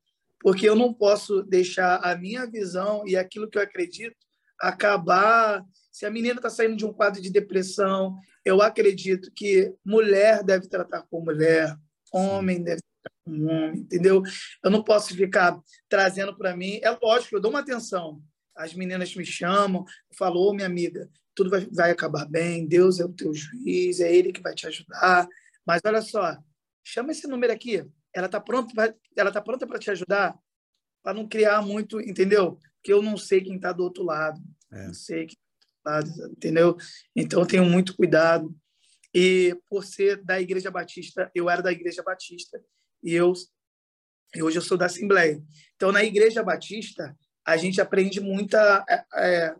[0.45, 4.15] Porque eu não posso deixar a minha visão e aquilo que eu acredito
[4.61, 5.65] acabar.
[5.91, 10.67] Se a menina está saindo de um quadro de depressão, eu acredito que mulher deve
[10.67, 11.75] tratar com mulher,
[12.13, 14.21] homem deve tratar com homem, entendeu?
[14.63, 16.79] Eu não posso ficar trazendo para mim.
[16.83, 18.21] É lógico, eu dou uma atenção.
[18.55, 19.83] As meninas me chamam,
[20.15, 24.31] falou, minha amiga, tudo vai, vai acabar bem, Deus é o teu juiz, é Ele
[24.31, 25.27] que vai te ajudar.
[25.65, 26.37] Mas olha só,
[26.83, 27.83] chama esse número aqui,
[28.15, 30.39] ela está pronta pra, ela tá pronta para te ajudar
[31.03, 32.57] para não criar muito entendeu?
[32.81, 34.41] Que eu não sei quem está do outro lado.
[34.71, 34.87] É.
[34.87, 35.37] não sei quem
[35.83, 36.77] tá do lado, entendeu?
[37.15, 38.55] Então eu tenho muito cuidado.
[39.13, 42.59] E por ser da igreja batista eu era da igreja batista
[43.03, 43.33] e eu
[44.33, 45.43] e hoje eu sou da assembleia.
[45.75, 49.55] Então na igreja batista a gente aprende muita é, é,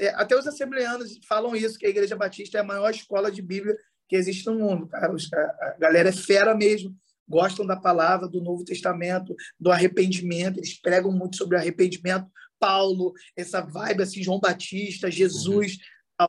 [0.00, 3.40] é até os assembleanos falam isso que a igreja batista é a maior escola de
[3.40, 3.76] Bíblia
[4.08, 5.14] que existe no mundo cara.
[5.60, 6.94] A galera é fera mesmo
[7.30, 12.28] gostam da palavra do Novo Testamento, do arrependimento, eles pregam muito sobre arrependimento.
[12.58, 15.78] Paulo, essa vibe assim, João Batista, Jesus.
[16.20, 16.26] Uhum.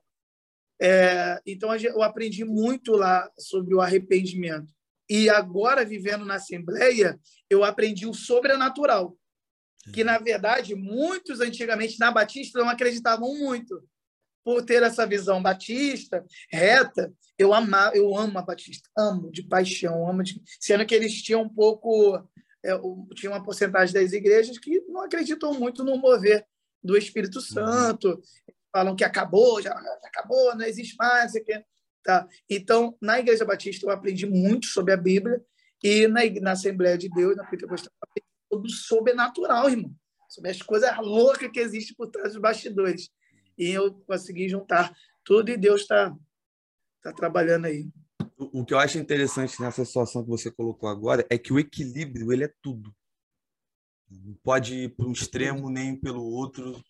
[0.80, 4.72] É, então eu aprendi muito lá sobre o arrependimento.
[5.10, 9.18] E agora, vivendo na Assembleia, eu aprendi o sobrenatural.
[9.94, 13.84] Que, na verdade, muitos antigamente na Batista não acreditavam muito
[14.44, 20.08] por ter essa visão batista, reta, eu amava, eu amo a Batista, amo de paixão,
[20.08, 22.18] amo de, sendo que eles tinham um pouco,
[22.64, 22.72] é,
[23.16, 26.46] tinha uma porcentagem das igrejas que não acreditam muito no mover
[26.84, 27.42] do Espírito uhum.
[27.42, 28.22] Santo,
[28.72, 31.64] falam que acabou, já, já acabou, não existe mais, que.
[32.04, 32.28] Tá?
[32.50, 35.40] Então, na Igreja Batista, eu aprendi muito sobre a Bíblia
[35.84, 39.94] e na, na Assembleia de Deus, na Pentecostal, eu aprendi sobre o sobrenatural, irmão.
[40.30, 43.10] Sobre as coisas loucas que existem por trás dos bastidores.
[43.62, 44.92] E eu consegui juntar
[45.24, 46.18] tudo e Deus está
[47.04, 47.88] tá trabalhando aí.
[48.36, 51.60] O, o que eu acho interessante nessa situação que você colocou agora é que o
[51.60, 52.92] equilíbrio ele é tudo.
[54.10, 56.84] Não pode ir para um extremo nem pelo outro.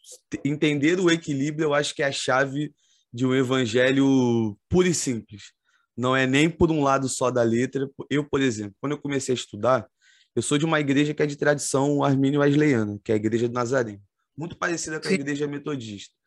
[0.46, 2.74] Entender o equilíbrio, eu acho que é a chave
[3.14, 5.52] de um evangelho puro e simples.
[5.96, 7.86] Não é nem por um lado só da letra.
[8.10, 9.86] Eu, por exemplo, quando eu comecei a estudar,
[10.34, 13.54] eu sou de uma igreja que é de tradição armínio-wesleyana, que é a Igreja do
[13.54, 14.02] Nazareno,
[14.38, 16.21] muito parecida com a Igreja Metodista.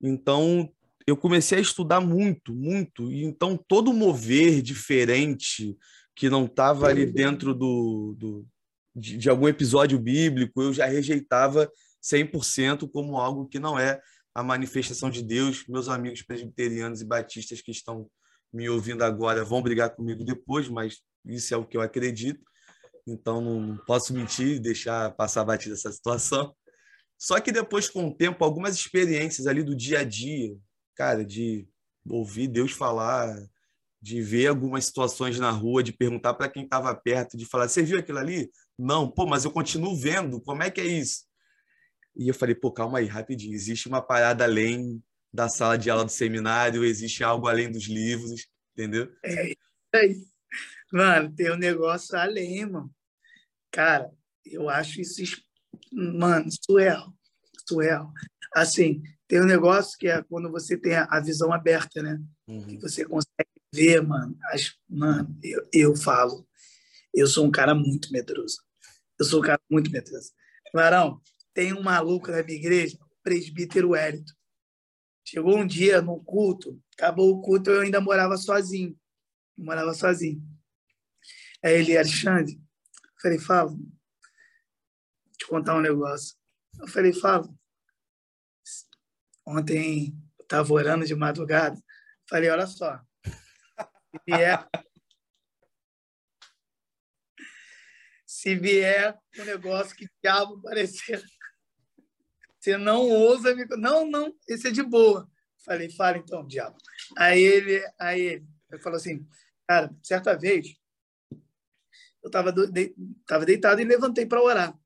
[0.00, 0.70] Então,
[1.06, 5.76] eu comecei a estudar muito, muito, e então todo mover diferente
[6.14, 8.46] que não estava ali dentro do, do
[8.94, 11.70] de, de, algum episódio bíblico, eu já rejeitava
[12.02, 14.00] 100% como algo que não é
[14.34, 15.64] a manifestação de Deus.
[15.68, 18.10] Meus amigos presbiterianos e batistas que estão
[18.52, 22.44] me ouvindo agora vão brigar comigo depois, mas isso é o que eu acredito.
[23.06, 26.54] Então não posso mentir deixar passar batida essa situação.
[27.18, 30.56] Só que depois, com o tempo, algumas experiências ali do dia a dia,
[30.94, 31.66] cara, de
[32.08, 33.36] ouvir Deus falar,
[34.00, 37.82] de ver algumas situações na rua, de perguntar para quem estava perto, de falar: Você
[37.82, 38.50] viu aquilo ali?
[38.78, 41.24] Não, pô, mas eu continuo vendo, como é que é isso?
[42.14, 43.54] E eu falei: Pô, calma aí, rapidinho.
[43.54, 45.02] Existe uma parada além
[45.32, 49.12] da sala de aula do seminário, existe algo além dos livros, entendeu?
[49.24, 50.08] É, é
[50.92, 52.90] Mano, tem um negócio além, mano.
[53.70, 54.10] Cara,
[54.44, 55.22] eu acho isso,
[55.92, 57.14] mano, surreal.
[57.68, 58.12] Surreal.
[58.54, 62.20] Assim, tem um negócio que é quando você tem a visão aberta, né?
[62.46, 62.66] Uhum.
[62.66, 64.36] Que você consegue ver, mano.
[64.50, 66.46] As, mano, eu, eu falo,
[67.14, 68.62] eu sou um cara muito medroso.
[69.18, 70.30] Eu sou um cara muito medroso.
[70.72, 71.20] Varão,
[71.52, 74.32] tem um maluco na minha igreja, presbítero Hélito.
[75.24, 78.96] Chegou um dia no culto, acabou o culto, eu ainda morava sozinho.
[79.58, 80.42] Eu morava sozinho.
[81.62, 82.58] Aí ele, Alexandre,
[83.20, 83.76] falei, fala.
[85.48, 86.36] Contar um negócio.
[86.78, 87.48] Eu falei, fala.
[89.46, 91.80] Ontem eu estava orando de madrugada.
[92.28, 93.00] Falei, olha só.
[94.10, 94.68] Se vier,
[98.26, 101.22] se vier um negócio que diabo parecer,
[102.58, 103.64] você não ousa me.
[103.76, 105.30] Não, não, esse é de boa.
[105.64, 106.76] Falei, fala então, diabo.
[107.16, 109.26] Aí ele, aí ele, ele falou assim,
[109.66, 110.76] cara, certa vez
[112.22, 112.94] eu estava de,
[113.46, 114.78] deitado e levantei para orar.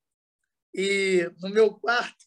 [0.74, 2.24] E no meu quarto,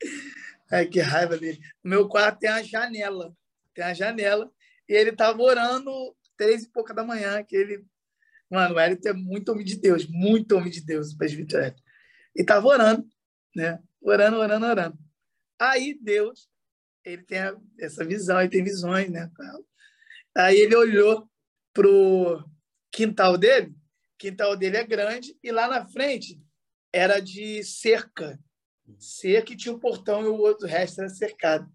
[0.70, 3.34] ai que raiva dele, no meu quarto tem a janela,
[3.74, 4.50] tem a janela,
[4.88, 5.90] e ele estava orando
[6.36, 7.84] três e pouca da manhã, que ele,
[8.50, 11.74] mano, o Hélio é muito homem de Deus, muito homem de Deus, o presbítero
[12.34, 13.06] E estava orando,
[13.54, 13.80] né?
[14.00, 14.98] Orando, orando, orando.
[15.58, 16.48] Aí Deus,
[17.04, 17.38] ele tem
[17.78, 19.30] essa visão, ele tem visões, né?
[20.36, 21.30] Aí ele olhou
[21.72, 22.44] pro
[22.90, 26.41] quintal dele, o quintal dele é grande, e lá na frente
[26.92, 28.38] era de cerca.
[28.98, 31.72] Cerca e tinha um portão e o outro resto era cercado.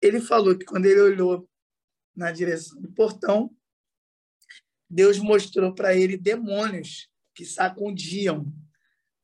[0.00, 1.48] Ele falou que quando ele olhou
[2.14, 3.50] na direção do portão,
[4.88, 8.52] Deus mostrou para ele demônios que sacudiam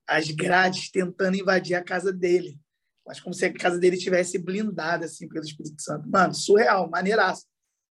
[0.06, 2.58] as grades tentando invadir a casa dele.
[3.06, 6.08] Mas como se a casa dele tivesse blindada assim pelo Espírito Santo.
[6.08, 7.46] Mano, surreal, maneiraço.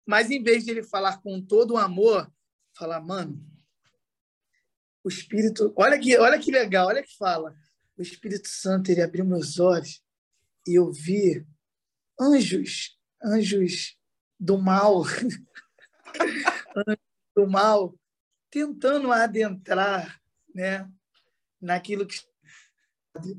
[0.06, 2.32] Mas em vez de ele falar com todo o amor,
[2.78, 3.44] falar, mano,
[5.04, 5.74] o Espírito.
[5.76, 7.56] Olha que, olha que legal, olha que fala.
[7.98, 10.04] O Espírito Santo ele abriu meus olhos
[10.68, 11.46] e eu vi
[12.20, 13.98] anjos, anjos
[14.40, 15.04] do mal,
[16.76, 17.00] anjos
[17.36, 17.96] do mal,
[18.50, 20.20] tentando adentrar,
[20.54, 20.90] né,
[21.60, 22.20] naquilo que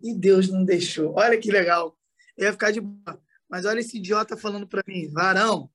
[0.02, 1.14] e Deus não deixou.
[1.14, 1.98] Olha que legal.
[2.36, 3.22] Eu ia ficar de boa.
[3.48, 5.70] Mas olha esse idiota falando para mim, varão.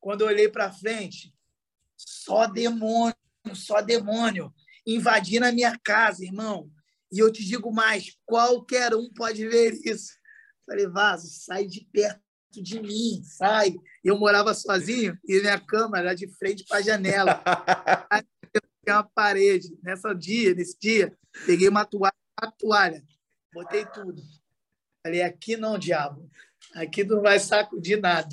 [0.00, 1.32] Quando eu olhei para frente,
[1.96, 3.14] só demônio,
[3.54, 4.52] só demônio
[4.86, 6.70] invadindo a minha casa, irmão.
[7.12, 10.12] E eu te digo mais, qualquer um pode ver isso.
[10.64, 12.20] Falei, Vaso, sai de perto
[12.52, 13.74] de mim, sai.
[14.04, 17.42] Eu morava sozinho e minha cama era de frente para a janela.
[18.84, 19.76] Tinha uma parede.
[19.82, 21.16] Nessa dia, nesse dia,
[21.46, 23.04] peguei uma toalha, uma toalha,
[23.52, 24.22] botei tudo.
[25.02, 26.28] Falei, aqui não, diabo.
[26.74, 28.28] Aqui não vai sacudir nada.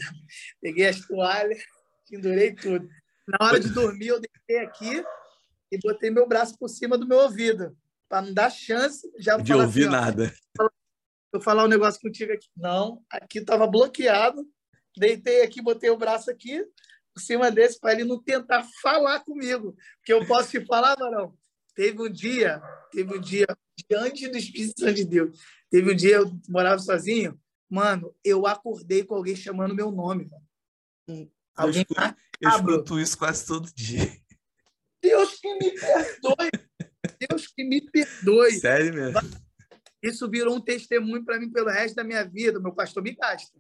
[0.62, 1.62] Peguei as toalhas,
[2.10, 2.88] pendurei tudo.
[3.28, 5.04] Na hora de dormir, eu deitei aqui
[5.72, 7.76] e botei meu braço por cima do meu ouvido,
[8.10, 10.34] para não dar chance já de ouvir assim, nada.
[10.60, 10.70] Ó,
[11.34, 12.48] eu falar um negócio contigo aqui.
[12.56, 14.48] Não, aqui estava bloqueado.
[14.98, 16.66] Deitei aqui, botei o braço aqui
[17.14, 19.76] por cima desse para ele não tentar falar comigo.
[19.98, 21.36] Porque eu posso te falar, Varão.
[21.76, 23.46] Teve um dia, teve um dia,
[23.90, 29.04] diante do Espírito Santo de Deus, teve um dia eu morava sozinho, Mano, eu acordei
[29.04, 30.30] com alguém chamando meu nome.
[31.08, 31.32] Mano.
[31.56, 34.10] Alguém eu, escuto, eu escuto isso quase todo dia.
[35.02, 36.52] Deus que me perdoe.
[37.20, 38.52] Deus que me perdoe.
[38.54, 39.20] Sério mesmo?
[40.02, 42.60] Isso virou um testemunho para mim pelo resto da minha vida.
[42.60, 43.58] Meu pastor me gasta.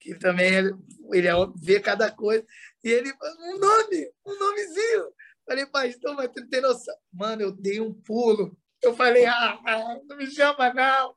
[0.00, 0.74] Que também ele,
[1.12, 2.44] ele vê cada coisa.
[2.82, 5.12] E ele, um nome, um nomezinho.
[5.46, 6.94] Falei, pastor, mas tu tem noção?
[7.12, 8.56] Mano, eu dei um pulo.
[8.82, 9.60] Eu falei, ah,
[10.08, 11.14] não me chama, não.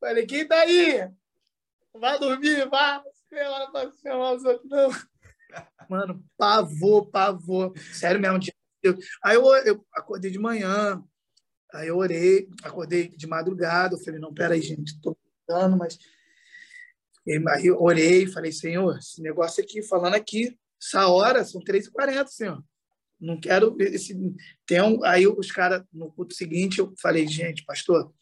[0.00, 1.08] Falei, quem tá aí?
[1.94, 3.02] Vai dormir, vai.
[3.30, 4.90] Não vai chamar os outros, não.
[5.88, 7.72] Mano, pavor, pavor.
[7.92, 8.38] Sério mesmo.
[9.22, 11.02] Aí eu, eu acordei de manhã,
[11.72, 13.94] aí eu orei, acordei de madrugada.
[13.94, 15.16] Eu falei, não, peraí, gente, tô
[15.46, 15.98] brincando, mas.
[17.54, 22.64] Aí eu orei, falei, Senhor, esse negócio aqui, falando aqui, essa hora, são 3h40, Senhor
[23.22, 24.14] não quero esse
[24.66, 28.12] tem um, aí os caras no culto seguinte eu falei gente pastor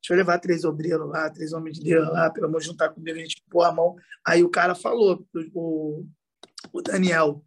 [0.00, 2.90] deixa eu levar três obreiros lá três homens de Deus lá pelo amor de juntar
[2.90, 6.06] comigo a gente pôr a mão aí o cara falou o,
[6.72, 7.42] o Daniel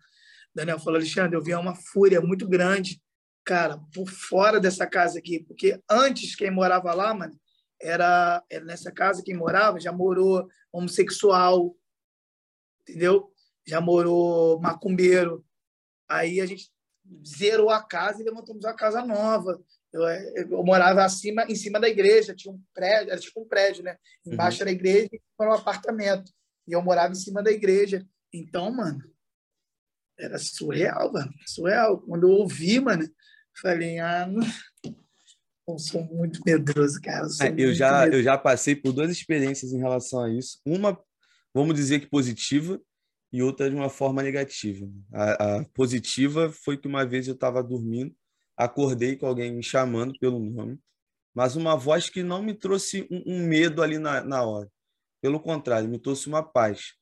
[0.53, 3.01] Daniel falou Alexandre eu vi uma fúria muito grande
[3.43, 7.39] cara por fora dessa casa aqui porque antes quem morava lá mano
[7.81, 11.75] era, era nessa casa quem morava já morou homossexual
[12.81, 13.31] entendeu
[13.65, 15.45] já morou macumbeiro
[16.11, 16.69] Aí a gente
[17.25, 19.61] zerou a casa e levantamos uma casa nova.
[19.93, 23.83] Eu, eu, morava acima, em cima da igreja, tinha um prédio, era tipo um prédio,
[23.83, 23.97] né?
[24.25, 24.61] Embaixo uhum.
[24.63, 26.31] era a igreja e era um apartamento.
[26.67, 28.05] E eu morava em cima da igreja.
[28.33, 28.99] Então, mano,
[30.21, 31.33] era surreal, mano.
[31.45, 31.99] Surreal.
[32.01, 33.07] Quando eu ouvi, mano,
[33.61, 34.45] falei, ah, não...
[35.67, 37.27] eu sou muito medroso, cara.
[37.39, 38.17] Eu, é, eu já, medroso.
[38.17, 40.59] eu já passei por duas experiências em relação a isso.
[40.65, 40.97] Uma,
[41.53, 42.79] vamos dizer que positiva,
[43.33, 44.87] e outra de uma forma negativa.
[45.13, 48.13] A, a positiva foi que uma vez eu estava dormindo,
[48.57, 50.77] acordei com alguém me chamando pelo nome,
[51.33, 54.69] mas uma voz que não me trouxe um, um medo ali na, na hora.
[55.21, 56.93] Pelo contrário, me trouxe uma paz.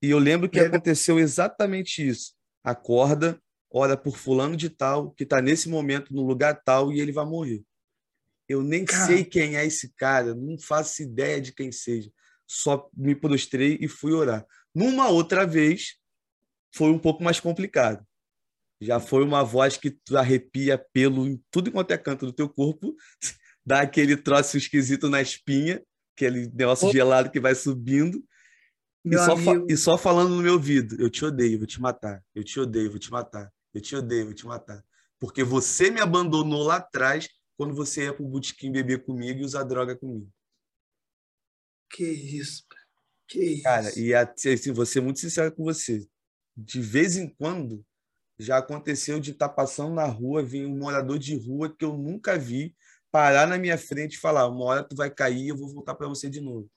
[0.00, 2.34] E eu lembro que aconteceu exatamente isso.
[2.62, 7.12] Acorda, ora por fulano de tal, que está nesse momento no lugar tal e ele
[7.12, 7.64] vai morrer.
[8.48, 9.06] Eu nem cara.
[9.06, 12.10] sei quem é esse cara, não faço ideia de quem seja.
[12.46, 14.46] Só me prostrei e fui orar.
[14.74, 15.96] Numa outra vez,
[16.74, 18.04] foi um pouco mais complicado.
[18.80, 22.48] Já foi uma voz que tu arrepia pelo em tudo quanto é canto do teu
[22.48, 22.94] corpo,
[23.64, 25.82] dá aquele troço esquisito na espinha,
[26.16, 28.22] aquele negócio gelado que vai subindo.
[29.04, 29.34] E só,
[29.68, 32.24] e só, falando no meu ouvido, eu te odeio, vou te matar.
[32.34, 33.52] Eu te odeio, vou te matar.
[33.74, 34.84] Eu te odeio, vou te matar.
[35.18, 39.64] Porque você me abandonou lá atrás quando você ia pro botequim beber comigo e usar
[39.64, 40.30] droga comigo.
[41.90, 42.86] Que isso, cara.
[43.28, 43.62] Que isso.
[43.62, 46.06] Cara, e assim, vou ser muito sincero com você.
[46.56, 47.84] De vez em quando,
[48.38, 51.96] já aconteceu de estar tá passando na rua, vir um morador de rua que eu
[51.96, 52.74] nunca vi
[53.10, 56.08] parar na minha frente e falar: uma hora tu vai cair, eu vou voltar para
[56.08, 56.70] você de novo.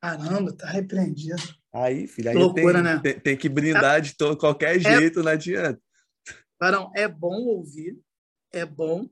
[0.00, 1.42] Caramba, tá repreendido.
[1.72, 3.00] Aí, filho, aí Loucura, tem, né?
[3.02, 5.80] tem, tem, que brindar de todo, qualquer é jeito, é, não adianta.
[6.60, 7.98] Barão, é bom ouvir,
[8.52, 9.08] é bom,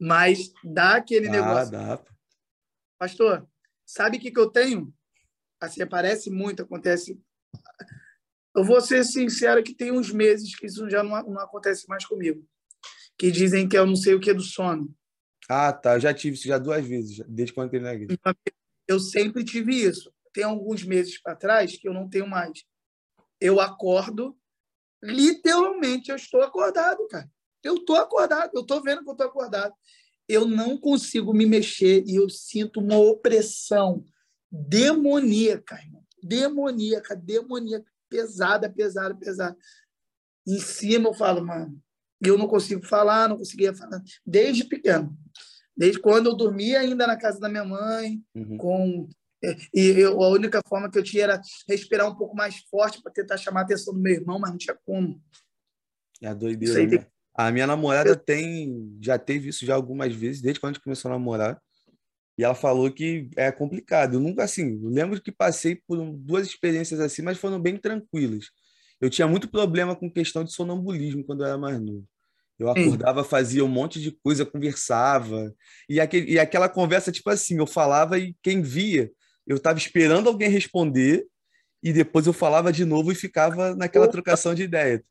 [0.00, 1.72] mas dá aquele ah, negócio.
[1.72, 2.02] Dá.
[2.98, 3.48] Pastor,
[3.92, 4.90] Sabe o que, que eu tenho?
[5.60, 7.20] Assim, aparece muito, acontece.
[8.56, 12.06] Eu vou ser sincero que tem uns meses que isso já não, não acontece mais
[12.06, 12.42] comigo.
[13.18, 14.90] Que dizem que eu não sei o que é do sono.
[15.46, 15.96] Ah, tá.
[15.96, 18.18] Eu já tive isso já duas vezes, desde quando entrei na igreja.
[18.86, 20.12] Eu sempre tive isso.
[20.32, 22.64] Tem alguns meses para trás que eu não tenho mais.
[23.40, 24.36] Eu acordo,
[25.02, 27.30] literalmente, eu estou acordado, cara.
[27.62, 29.74] Eu estou acordado, eu estou vendo que eu estou acordado
[30.28, 34.04] eu não consigo me mexer e eu sinto uma opressão
[34.50, 36.02] demoníaca, irmão.
[36.22, 39.56] Demoníaca, demoníaca, pesada, pesada, pesada.
[40.46, 41.80] Em cima eu falo, mano,
[42.24, 45.16] eu não consigo falar, não conseguia falar, desde pequeno.
[45.76, 48.56] Desde quando eu dormia ainda na casa da minha mãe, uhum.
[48.56, 49.08] com
[49.44, 53.02] é, e eu, a única forma que eu tinha era respirar um pouco mais forte
[53.02, 55.20] para tentar chamar a atenção do meu irmão, mas não tinha como.
[56.20, 57.06] É a doideira, né?
[57.34, 61.10] A minha namorada tem, já teve isso já algumas vezes, desde quando a gente começou
[61.10, 61.60] a namorar.
[62.38, 64.14] E ela falou que é complicado.
[64.14, 68.46] Eu nunca, assim, eu lembro que passei por duas experiências assim, mas foram bem tranquilas.
[69.00, 72.06] Eu tinha muito problema com questão de sonambulismo quando eu era mais novo.
[72.62, 75.54] Eu acordava, fazia um monte de coisa, conversava.
[75.88, 79.10] E, aquele, e aquela conversa, tipo assim, eu falava e quem via,
[79.46, 81.26] eu estava esperando alguém responder
[81.82, 85.04] e depois eu falava de novo e ficava naquela trocação de ideia.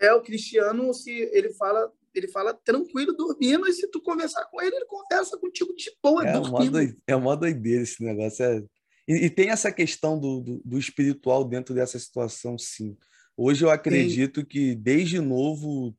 [0.00, 4.60] É, o Cristiano, se ele fala, ele fala tranquilo dormindo, e se tu conversar com
[4.60, 6.78] ele, ele conversa contigo de boa, é dormindo.
[6.78, 8.44] Uma é uma doideira esse negócio.
[8.44, 8.64] É...
[9.06, 12.96] E, e, tem essa questão do, do, do, espiritual dentro dessa situação, sim.
[13.36, 14.46] Hoje eu acredito sim.
[14.46, 15.94] que, desde novo,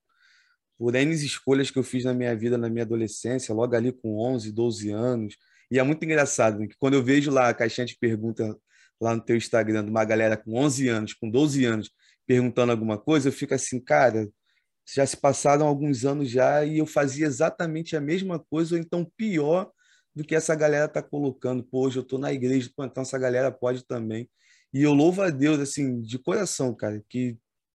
[0.82, 4.18] por N escolhas que eu fiz na minha vida, na minha adolescência, logo ali com
[4.18, 5.38] 11, 12 anos,
[5.70, 6.68] E é muito engraçado, né?
[6.68, 8.56] que quando eu vejo lá a caixinha de perguntas
[9.00, 11.92] lá no teu Instagram de uma galera com 11 anos, com 12 anos,
[12.26, 14.28] perguntando alguma coisa, eu fico assim, cara,
[14.92, 19.06] já se passaram alguns anos já e eu fazia exatamente a mesma coisa, ou então
[19.16, 19.72] pior
[20.16, 21.64] do que essa galera está colocando.
[21.64, 24.28] Pô, hoje eu estou na igreja, pô, então essa galera pode também.
[24.74, 27.38] E eu louvo a Deus, assim, de coração, cara, que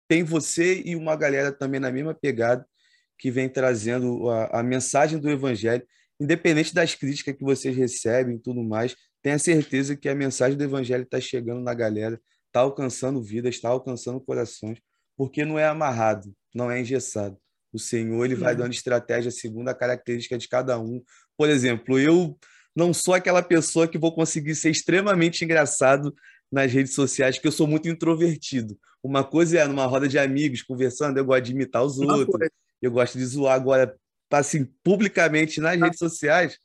[0.08, 2.66] tem você e uma galera também na mesma pegada,
[3.22, 5.86] que vem trazendo a, a mensagem do Evangelho,
[6.20, 10.64] independente das críticas que vocês recebem e tudo mais, tenha certeza que a mensagem do
[10.64, 14.80] Evangelho está chegando na galera, está alcançando vidas, está alcançando corações,
[15.16, 17.38] porque não é amarrado, não é engessado.
[17.72, 21.02] O Senhor ele vai dando estratégia segundo a característica de cada um.
[21.38, 22.36] Por exemplo, eu
[22.76, 26.14] não sou aquela pessoa que vou conseguir ser extremamente engraçado
[26.52, 28.76] nas redes sociais, porque eu sou muito introvertido.
[29.04, 32.50] Uma coisa é numa roda de amigos conversando, eu gosto de imitar os outros,
[32.82, 33.56] eu gosto de zoar.
[33.56, 33.96] Agora,
[34.32, 36.58] assim, publicamente nas redes sociais,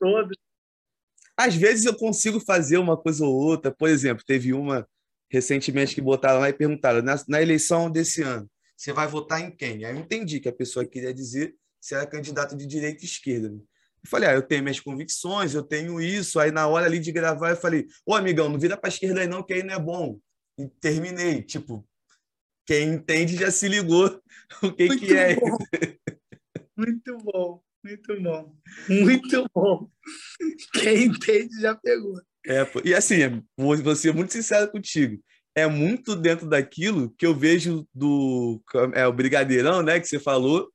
[1.37, 3.71] às vezes eu consigo fazer uma coisa ou outra.
[3.71, 4.89] Por exemplo, teve uma
[5.31, 9.51] recentemente que botaram lá e perguntaram: na, na eleição desse ano, você vai votar em
[9.51, 9.85] quem?
[9.85, 13.49] Aí eu entendi que a pessoa queria dizer se era candidato de direita e esquerda.
[13.49, 13.59] Né?
[13.59, 16.39] Eu falei, ah, eu tenho minhas convicções, eu tenho isso.
[16.39, 19.21] Aí na hora ali de gravar, eu falei, ô amigão, não vira para a esquerda
[19.21, 20.19] aí não, que aí não é bom.
[20.59, 21.43] E terminei.
[21.43, 21.87] Tipo,
[22.65, 24.21] quem entende já se ligou
[24.63, 25.37] o que, Muito que é.
[26.77, 28.57] Muito bom, muito bom.
[28.89, 29.91] Muito bom.
[30.75, 32.21] Quem entende já pegou.
[32.47, 35.21] É, e assim, vou ser muito sincero contigo.
[35.55, 38.63] É muito dentro daquilo que eu vejo do
[38.95, 40.71] é, o Brigadeirão, né, que você falou,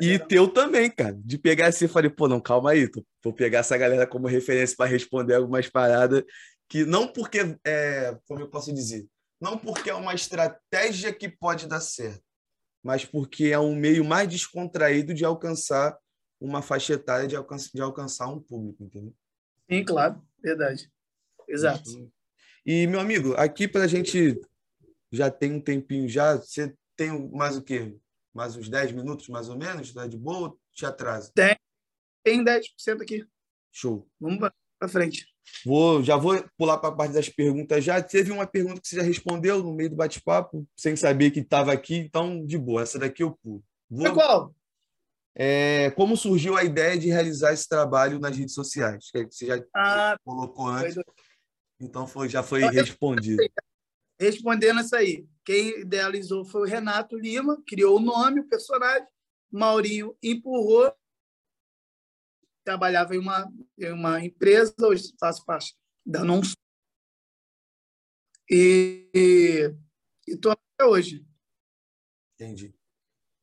[0.00, 1.16] e teu também, cara.
[1.24, 4.28] De pegar assim, eu falei, pô, não, calma aí, tô, vou pegar essa galera como
[4.28, 6.22] referência para responder algumas paradas
[6.68, 9.06] que não porque, é, como eu posso dizer,
[9.40, 12.22] não porque é uma estratégia que pode dar certo,
[12.82, 15.96] mas porque é um meio mais descontraído de alcançar
[16.40, 19.14] uma faixa etária, de, alcançar, de alcançar um público, entendeu?
[19.70, 20.20] Sim, claro.
[20.42, 20.90] Verdade.
[21.48, 22.10] Exato.
[22.66, 24.40] E, meu amigo, aqui para a gente
[25.10, 27.96] já tem um tempinho já, você tem mais o quê?
[28.34, 29.92] Mais uns 10 minutos, mais ou menos?
[29.92, 31.30] Tá de boa te atrasa?
[31.34, 31.56] Tem.
[32.24, 33.26] Tem 10% aqui.
[33.70, 34.08] Show.
[34.18, 34.38] Vamos
[34.82, 35.26] para frente.
[35.64, 38.02] Vou, já vou pular para a parte das perguntas já.
[38.02, 41.72] Teve uma pergunta que você já respondeu no meio do bate-papo, sem saber que estava
[41.72, 42.82] aqui, então de boa.
[42.82, 43.62] Essa daqui eu pulo.
[43.88, 44.06] Vou...
[44.06, 44.54] É qual?
[45.34, 49.08] É, como surgiu a ideia de realizar esse trabalho nas redes sociais?
[49.10, 50.96] Que você já ah, colocou antes.
[51.80, 53.42] Então foi, já foi respondido.
[54.20, 59.06] Respondendo isso aí, quem idealizou foi o Renato Lima, criou o nome, o personagem.
[59.50, 60.92] Maurinho empurrou.
[62.64, 66.40] Trabalhava em uma, em uma empresa, hoje faço parte da não
[68.48, 69.74] E
[70.26, 71.24] estou até hoje.
[72.34, 72.74] Entendi.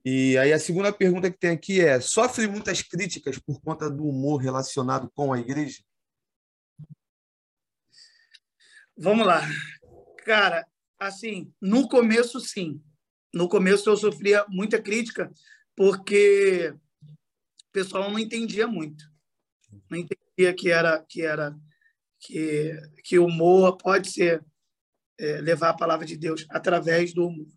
[0.06, 4.06] E aí a segunda pergunta que tem aqui é: sofre muitas críticas por conta do
[4.06, 5.84] humor relacionado com a igreja?
[8.98, 9.42] Vamos lá.
[10.26, 10.68] Cara,
[11.00, 12.82] assim, no começo sim.
[13.34, 15.32] No começo eu sofria muita crítica
[15.76, 16.74] porque
[17.70, 19.04] o pessoal não entendia muito.
[19.90, 21.56] Não entendia que era que era
[22.20, 22.74] que
[23.04, 24.44] que o humor pode ser
[25.20, 27.48] é, levar a palavra de Deus através do humor.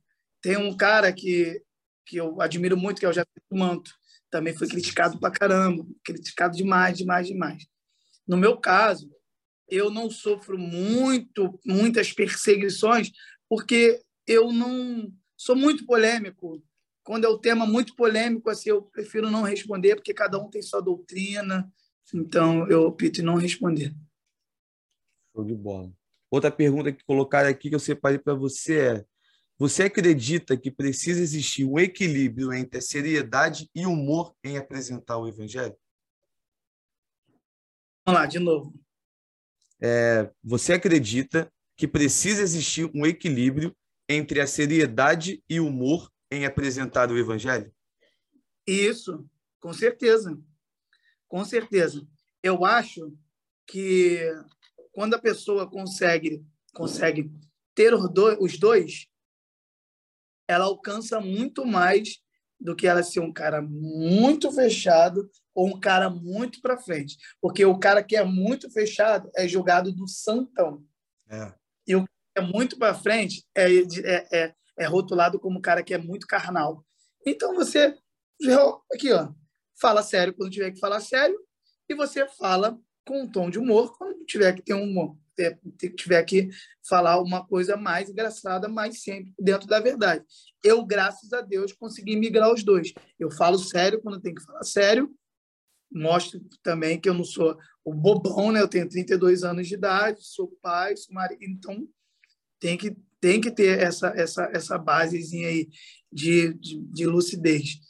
[0.41, 1.62] Tem um cara que
[2.05, 3.93] que eu admiro muito, que é o Jacinto Manto.
[4.30, 7.64] Também foi criticado pra caramba, criticado demais, demais, demais.
[8.26, 9.11] No meu caso,
[9.68, 13.11] eu não sofro muito, muitas perseguições,
[13.49, 16.62] porque eu não sou muito polêmico.
[17.05, 20.62] Quando é o tema muito polêmico, assim, eu prefiro não responder, porque cada um tem
[20.62, 21.70] sua doutrina.
[22.14, 23.94] Então, eu opto em não responder.
[25.34, 25.92] Show de bola.
[26.30, 29.05] Outra pergunta que colocaram aqui que eu separei para você é:
[29.59, 35.28] você acredita que precisa existir um equilíbrio entre a seriedade e humor em apresentar o
[35.28, 35.76] Evangelho?
[38.05, 38.74] Vamos lá, de novo.
[39.80, 43.74] É, você acredita que precisa existir um equilíbrio
[44.09, 47.70] entre a seriedade e o humor em apresentar o Evangelho?
[48.66, 49.28] Isso,
[49.61, 50.39] com certeza.
[51.28, 52.07] Com certeza.
[52.43, 53.14] Eu acho
[53.66, 54.18] que
[54.93, 57.30] quando a pessoa consegue, consegue
[57.74, 59.07] ter os dois,
[60.49, 62.22] ela alcança muito mais
[62.59, 67.16] do que ela ser um cara muito fechado ou um cara muito para frente.
[67.41, 70.83] Porque o cara que é muito fechado é julgado do santão.
[71.28, 71.53] É.
[71.87, 75.83] E o que é muito para frente é, é, é, é rotulado como um cara
[75.83, 76.85] que é muito carnal.
[77.27, 77.97] Então você,
[78.93, 79.33] aqui, ó,
[79.81, 81.39] fala sério quando tiver que falar sério
[81.89, 85.16] e você fala com um tom de humor quando tiver que ter um humor
[85.97, 86.51] tiver que
[86.87, 90.23] falar uma coisa mais engraçada, mas sempre dentro da verdade.
[90.62, 92.93] Eu, graças a Deus, consegui migrar os dois.
[93.18, 95.11] Eu falo sério quando tem que falar sério
[95.93, 98.61] mostro também que eu não sou o bobão, né?
[98.61, 101.87] Eu tenho 32 anos de idade, sou pai, sou marido, então
[102.63, 105.69] tem que tem que ter essa essa essa basezinha aí
[106.13, 107.81] de, de, de lucidez,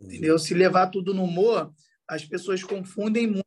[0.00, 0.38] entendeu?
[0.38, 1.74] Se levar tudo no humor,
[2.06, 3.44] as pessoas confundem muito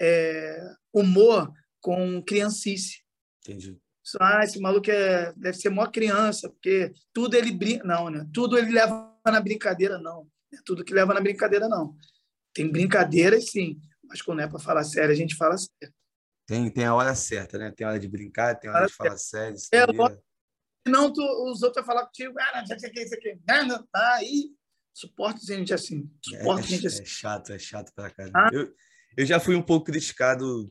[0.00, 0.60] é,
[0.92, 3.02] humor com criancice.
[3.42, 3.78] Entendi.
[4.18, 7.86] Ah, esse maluco é, deve ser maior criança, porque tudo ele brinca.
[7.86, 8.26] Não, né?
[8.34, 10.26] Tudo ele leva na brincadeira, não.
[10.52, 11.94] É tudo que leva na brincadeira, não.
[12.52, 15.94] Tem brincadeiras, sim, mas quando é para falar sério, a gente fala sério.
[16.50, 17.70] Tem, tem a hora certa, né?
[17.70, 19.56] Tem a hora de brincar, tem a hora de falar sério.
[19.72, 19.86] É,
[20.84, 23.62] não, tu, os outros vão falar contigo, ah, não sei o que, isso aqui, ah,
[23.62, 24.50] não, tá aí.
[24.92, 26.10] Suporta gente assim.
[26.20, 27.02] Suporta é, gente é assim.
[27.02, 28.36] É chato, é chato pra caramba.
[28.36, 28.50] Ah.
[28.52, 28.74] Eu,
[29.16, 30.68] eu já fui um pouco criticado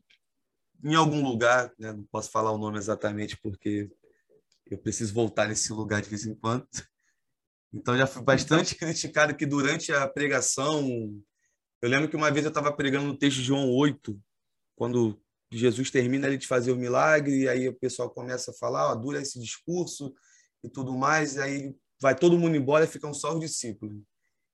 [0.83, 1.93] em algum lugar, né?
[1.93, 3.89] não posso falar o nome exatamente porque
[4.69, 6.67] eu preciso voltar nesse lugar de vez em quando.
[7.71, 10.85] Então já fui bastante criticado que durante a pregação,
[11.81, 14.21] eu lembro que uma vez eu estava pregando no texto de João 8,
[14.75, 15.17] quando
[15.51, 18.95] Jesus termina ali de fazer o milagre, e aí o pessoal começa a falar, ó,
[18.95, 20.13] dura esse discurso
[20.63, 24.01] e tudo mais, e aí vai todo mundo embora e ficam só os discípulos.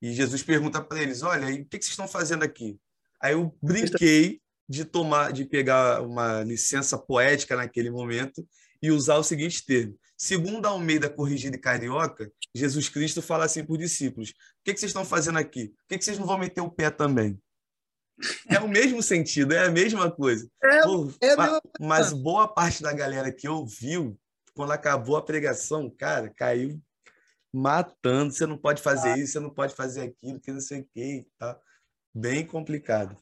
[0.02, 2.80] E Jesus pergunta para eles, olha, o que vocês estão fazendo aqui?
[3.22, 8.46] Aí eu brinquei de tomar, de pegar uma licença poética naquele momento
[8.82, 9.98] e usar o seguinte termo.
[10.18, 14.34] Segundo a Almeida Corrigida e Carioca, Jesus Cristo fala assim para os discípulos: O
[14.64, 15.70] que, que vocês estão fazendo aqui?
[15.70, 17.40] Por que, que vocês não vão meter o pé também?
[18.50, 20.50] É o mesmo sentido, é a mesma coisa.
[20.64, 24.18] É, Pô, é mas, mas boa parte da galera que ouviu,
[24.54, 26.82] quando acabou a pregação, cara, caiu
[27.56, 28.34] matando.
[28.34, 29.18] Você não pode fazer ah.
[29.18, 31.26] isso, você não pode fazer aquilo, que não sei o quê.
[31.38, 31.60] Tá
[32.14, 33.18] bem complicado.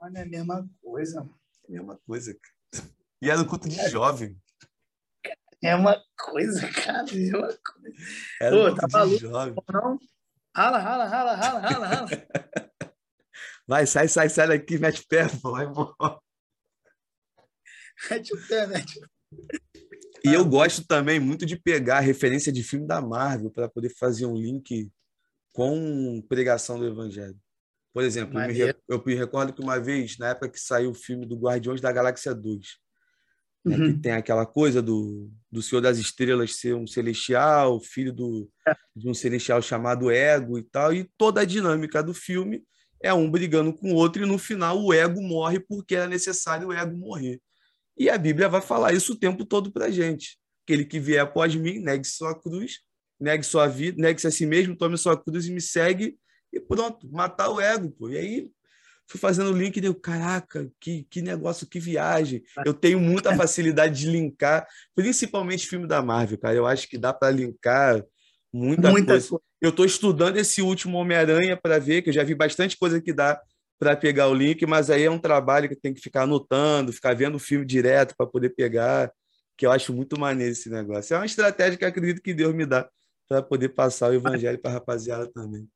[0.00, 1.28] Olha, é a mesma coisa.
[1.68, 2.36] É a mesma coisa.
[3.20, 3.88] E era no culto de é.
[3.88, 4.36] jovem.
[5.62, 7.06] É uma coisa, cara.
[7.10, 7.98] É uma coisa.
[8.40, 9.18] Era Pô, tá maluco?
[9.18, 9.54] Jovem.
[9.72, 9.98] Não?
[10.54, 12.08] Rala, rala, rala, rala, rala, rala.
[13.66, 16.20] Vai, sai, sai, sai daqui, mete o pé, pô, vai embora.
[18.10, 19.16] Mete o pé, mete o.
[20.24, 24.26] E eu gosto também muito de pegar referência de filme da Marvel para poder fazer
[24.26, 24.90] um link
[25.52, 27.38] com pregação do Evangelho.
[27.92, 30.94] Por exemplo, eu me, eu me, recordo que uma vez, na época que saiu o
[30.94, 32.66] filme do Guardiões da Galáxia 2,
[33.64, 33.94] né, uhum.
[33.94, 38.74] que tem aquela coisa do, do Senhor das Estrelas ser um celestial, filho do, é.
[38.94, 42.62] de um celestial chamado Ego e tal, e toda a dinâmica do filme
[43.02, 46.68] é um brigando com o outro, e no final o ego morre porque era necessário
[46.68, 47.40] o ego morrer.
[47.96, 50.38] E a Bíblia vai falar isso o tempo todo para gente.
[50.64, 52.80] Aquele que vier após mim, negue sua cruz,
[53.18, 56.18] negue sua vida, negue-se a si mesmo, tome sua cruz e me segue
[56.52, 58.08] e pronto, matar o ego, pô.
[58.10, 58.50] E aí
[59.08, 62.42] fui fazendo o link e deu, caraca, que, que negócio, que viagem.
[62.64, 66.54] Eu tenho muita facilidade de linkar, principalmente filme da Marvel, cara.
[66.54, 68.04] Eu acho que dá para linkar
[68.56, 69.28] muita, muita coisa.
[69.28, 69.44] coisa.
[69.60, 73.12] Eu estou estudando esse último Homem-Aranha para ver, que eu já vi bastante coisa que
[73.12, 73.40] dá
[73.78, 77.14] para pegar o link, mas aí é um trabalho que tem que ficar anotando, ficar
[77.14, 79.12] vendo o filme direto para poder pegar,
[79.56, 81.14] que eu acho muito maneiro esse negócio.
[81.14, 82.88] É uma estratégia que acredito que Deus me dá
[83.28, 85.68] para poder passar o evangelho para a rapaziada também.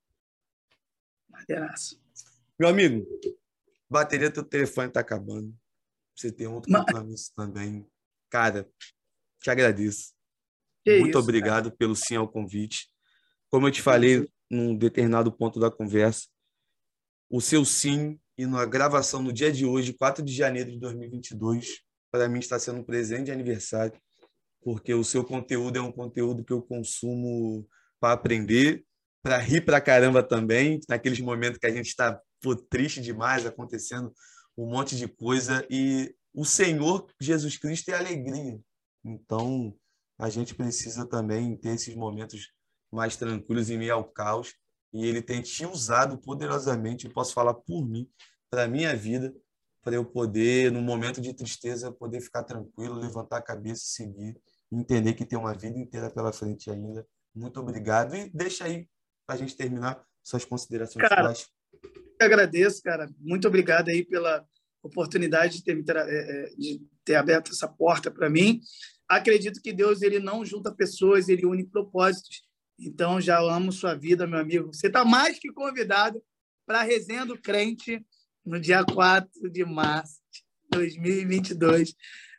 [1.28, 2.00] Maneiraço.
[2.58, 3.06] Meu amigo,
[3.88, 5.54] bateria do teu telefone está acabando.
[6.14, 6.84] Você tem outro Mas...
[6.84, 7.86] compromisso também.
[8.28, 8.68] Cara,
[9.40, 10.12] te agradeço.
[10.84, 11.76] Que Muito isso, obrigado cara.
[11.76, 12.88] pelo sim ao convite.
[13.50, 16.26] Como eu te falei num determinado ponto da conversa,
[17.28, 21.80] o seu sim e na gravação no dia de hoje, 4 de janeiro de 2022,
[22.10, 24.00] para mim está sendo um presente de aniversário,
[24.62, 27.68] porque o seu conteúdo é um conteúdo que eu consumo
[28.00, 28.84] para aprender,
[29.22, 32.20] para rir para caramba também, naqueles momentos que a gente está
[32.70, 34.12] triste demais, acontecendo
[34.56, 35.66] um monte de coisa.
[35.70, 38.58] E o Senhor Jesus Cristo é alegria.
[39.04, 39.74] Então,
[40.20, 42.52] a gente precisa também ter esses momentos
[42.92, 44.54] mais tranquilos em meio ao caos.
[44.92, 48.08] E ele tem te usado poderosamente, eu posso falar por mim,
[48.50, 49.32] para a minha vida,
[49.82, 54.40] para eu poder, no momento de tristeza, poder ficar tranquilo, levantar a cabeça e seguir,
[54.70, 57.06] entender que tem uma vida inteira pela frente ainda.
[57.34, 58.14] Muito obrigado.
[58.14, 58.86] E deixa aí
[59.26, 61.46] para a gente terminar suas considerações cara, finais.
[62.20, 63.08] Eu agradeço, cara.
[63.18, 64.44] Muito obrigado aí pela
[64.82, 68.60] oportunidade de ter, é, é, de ter aberto essa porta para mim.
[69.10, 72.44] Acredito que Deus ele não junta pessoas, ele une propósitos.
[72.78, 74.72] Então, já amo sua vida, meu amigo.
[74.72, 76.22] Você está mais que convidado
[76.64, 78.06] para a Resenha do Crente
[78.46, 81.92] no dia 4 de março de 2022.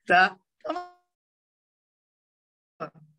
[0.05, 0.39] Tá?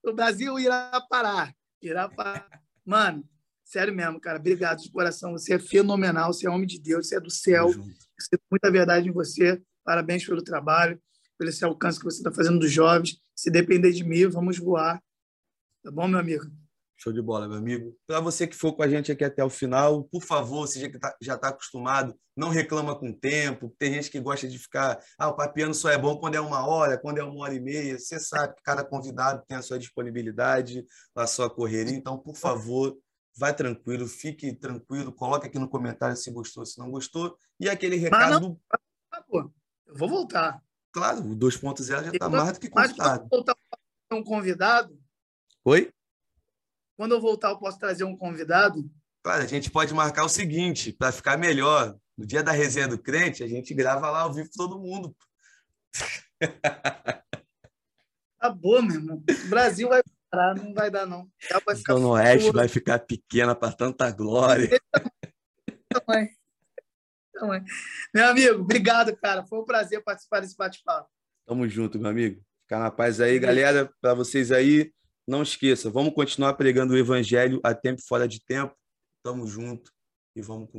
[0.03, 1.55] O Brasil irá parar.
[1.83, 2.63] Irá parar.
[2.87, 3.29] Mano,
[3.73, 4.39] Sério mesmo, cara.
[4.39, 5.33] Obrigado de coração.
[5.33, 7.69] Você é fenomenal, você é homem de Deus, você é do céu.
[7.69, 9.63] Você tem muita verdade em você.
[9.83, 11.01] Parabéns pelo trabalho,
[11.39, 13.22] pelo esse alcance que você está fazendo dos jovens.
[13.35, 15.03] Se depender de mim, vamos voar.
[15.83, 16.45] Tá bom, meu amigo?
[17.03, 17.99] Show de bola, meu amigo.
[18.07, 21.35] Para você que for com a gente aqui até o final, por favor, você já
[21.35, 23.75] está acostumado, não reclama com o tempo.
[23.77, 26.65] Tem gente que gosta de ficar, ah, o papiano só é bom quando é uma
[26.65, 27.99] hora, quando é uma hora e meia.
[27.99, 31.97] Você sabe que cada convidado tem a sua disponibilidade, a sua correria.
[31.97, 32.97] Então, por favor,
[33.37, 37.37] vai tranquilo, fique tranquilo, coloque aqui no comentário se gostou, se não gostou.
[37.59, 38.41] E aquele recado.
[38.41, 38.61] Não,
[39.11, 39.53] ah, pô,
[39.89, 40.63] eu vou voltar.
[40.93, 43.23] Claro, o 2.0 já está mais do que convidado.
[43.23, 43.57] Mas voltar
[44.13, 44.99] um convidado.
[45.65, 45.91] Oi?
[46.97, 48.89] Quando eu voltar, eu posso trazer um convidado?
[49.23, 51.97] Claro, a gente pode marcar o seguinte, para ficar melhor.
[52.17, 55.17] No dia da resenha do crente, a gente grava lá ao vivo todo mundo.
[58.39, 59.23] Tá boa, meu irmão.
[59.45, 61.31] O Brasil vai parar, não vai dar, não.
[61.65, 64.69] Vai ficar o Oeste vai ficar pequena para tanta glória.
[65.89, 66.37] Também.
[67.33, 67.63] Também.
[68.15, 69.45] Meu amigo, obrigado, cara.
[69.47, 71.09] Foi um prazer participar desse bate-papo.
[71.47, 72.43] Tamo junto, meu amigo.
[72.63, 73.91] Fica na paz aí, galera.
[74.01, 74.93] Para vocês aí,
[75.27, 78.75] não esqueça, vamos continuar pregando o evangelho a tempo e fora de tempo.
[79.23, 79.93] Tamo junto
[80.35, 80.71] e vamos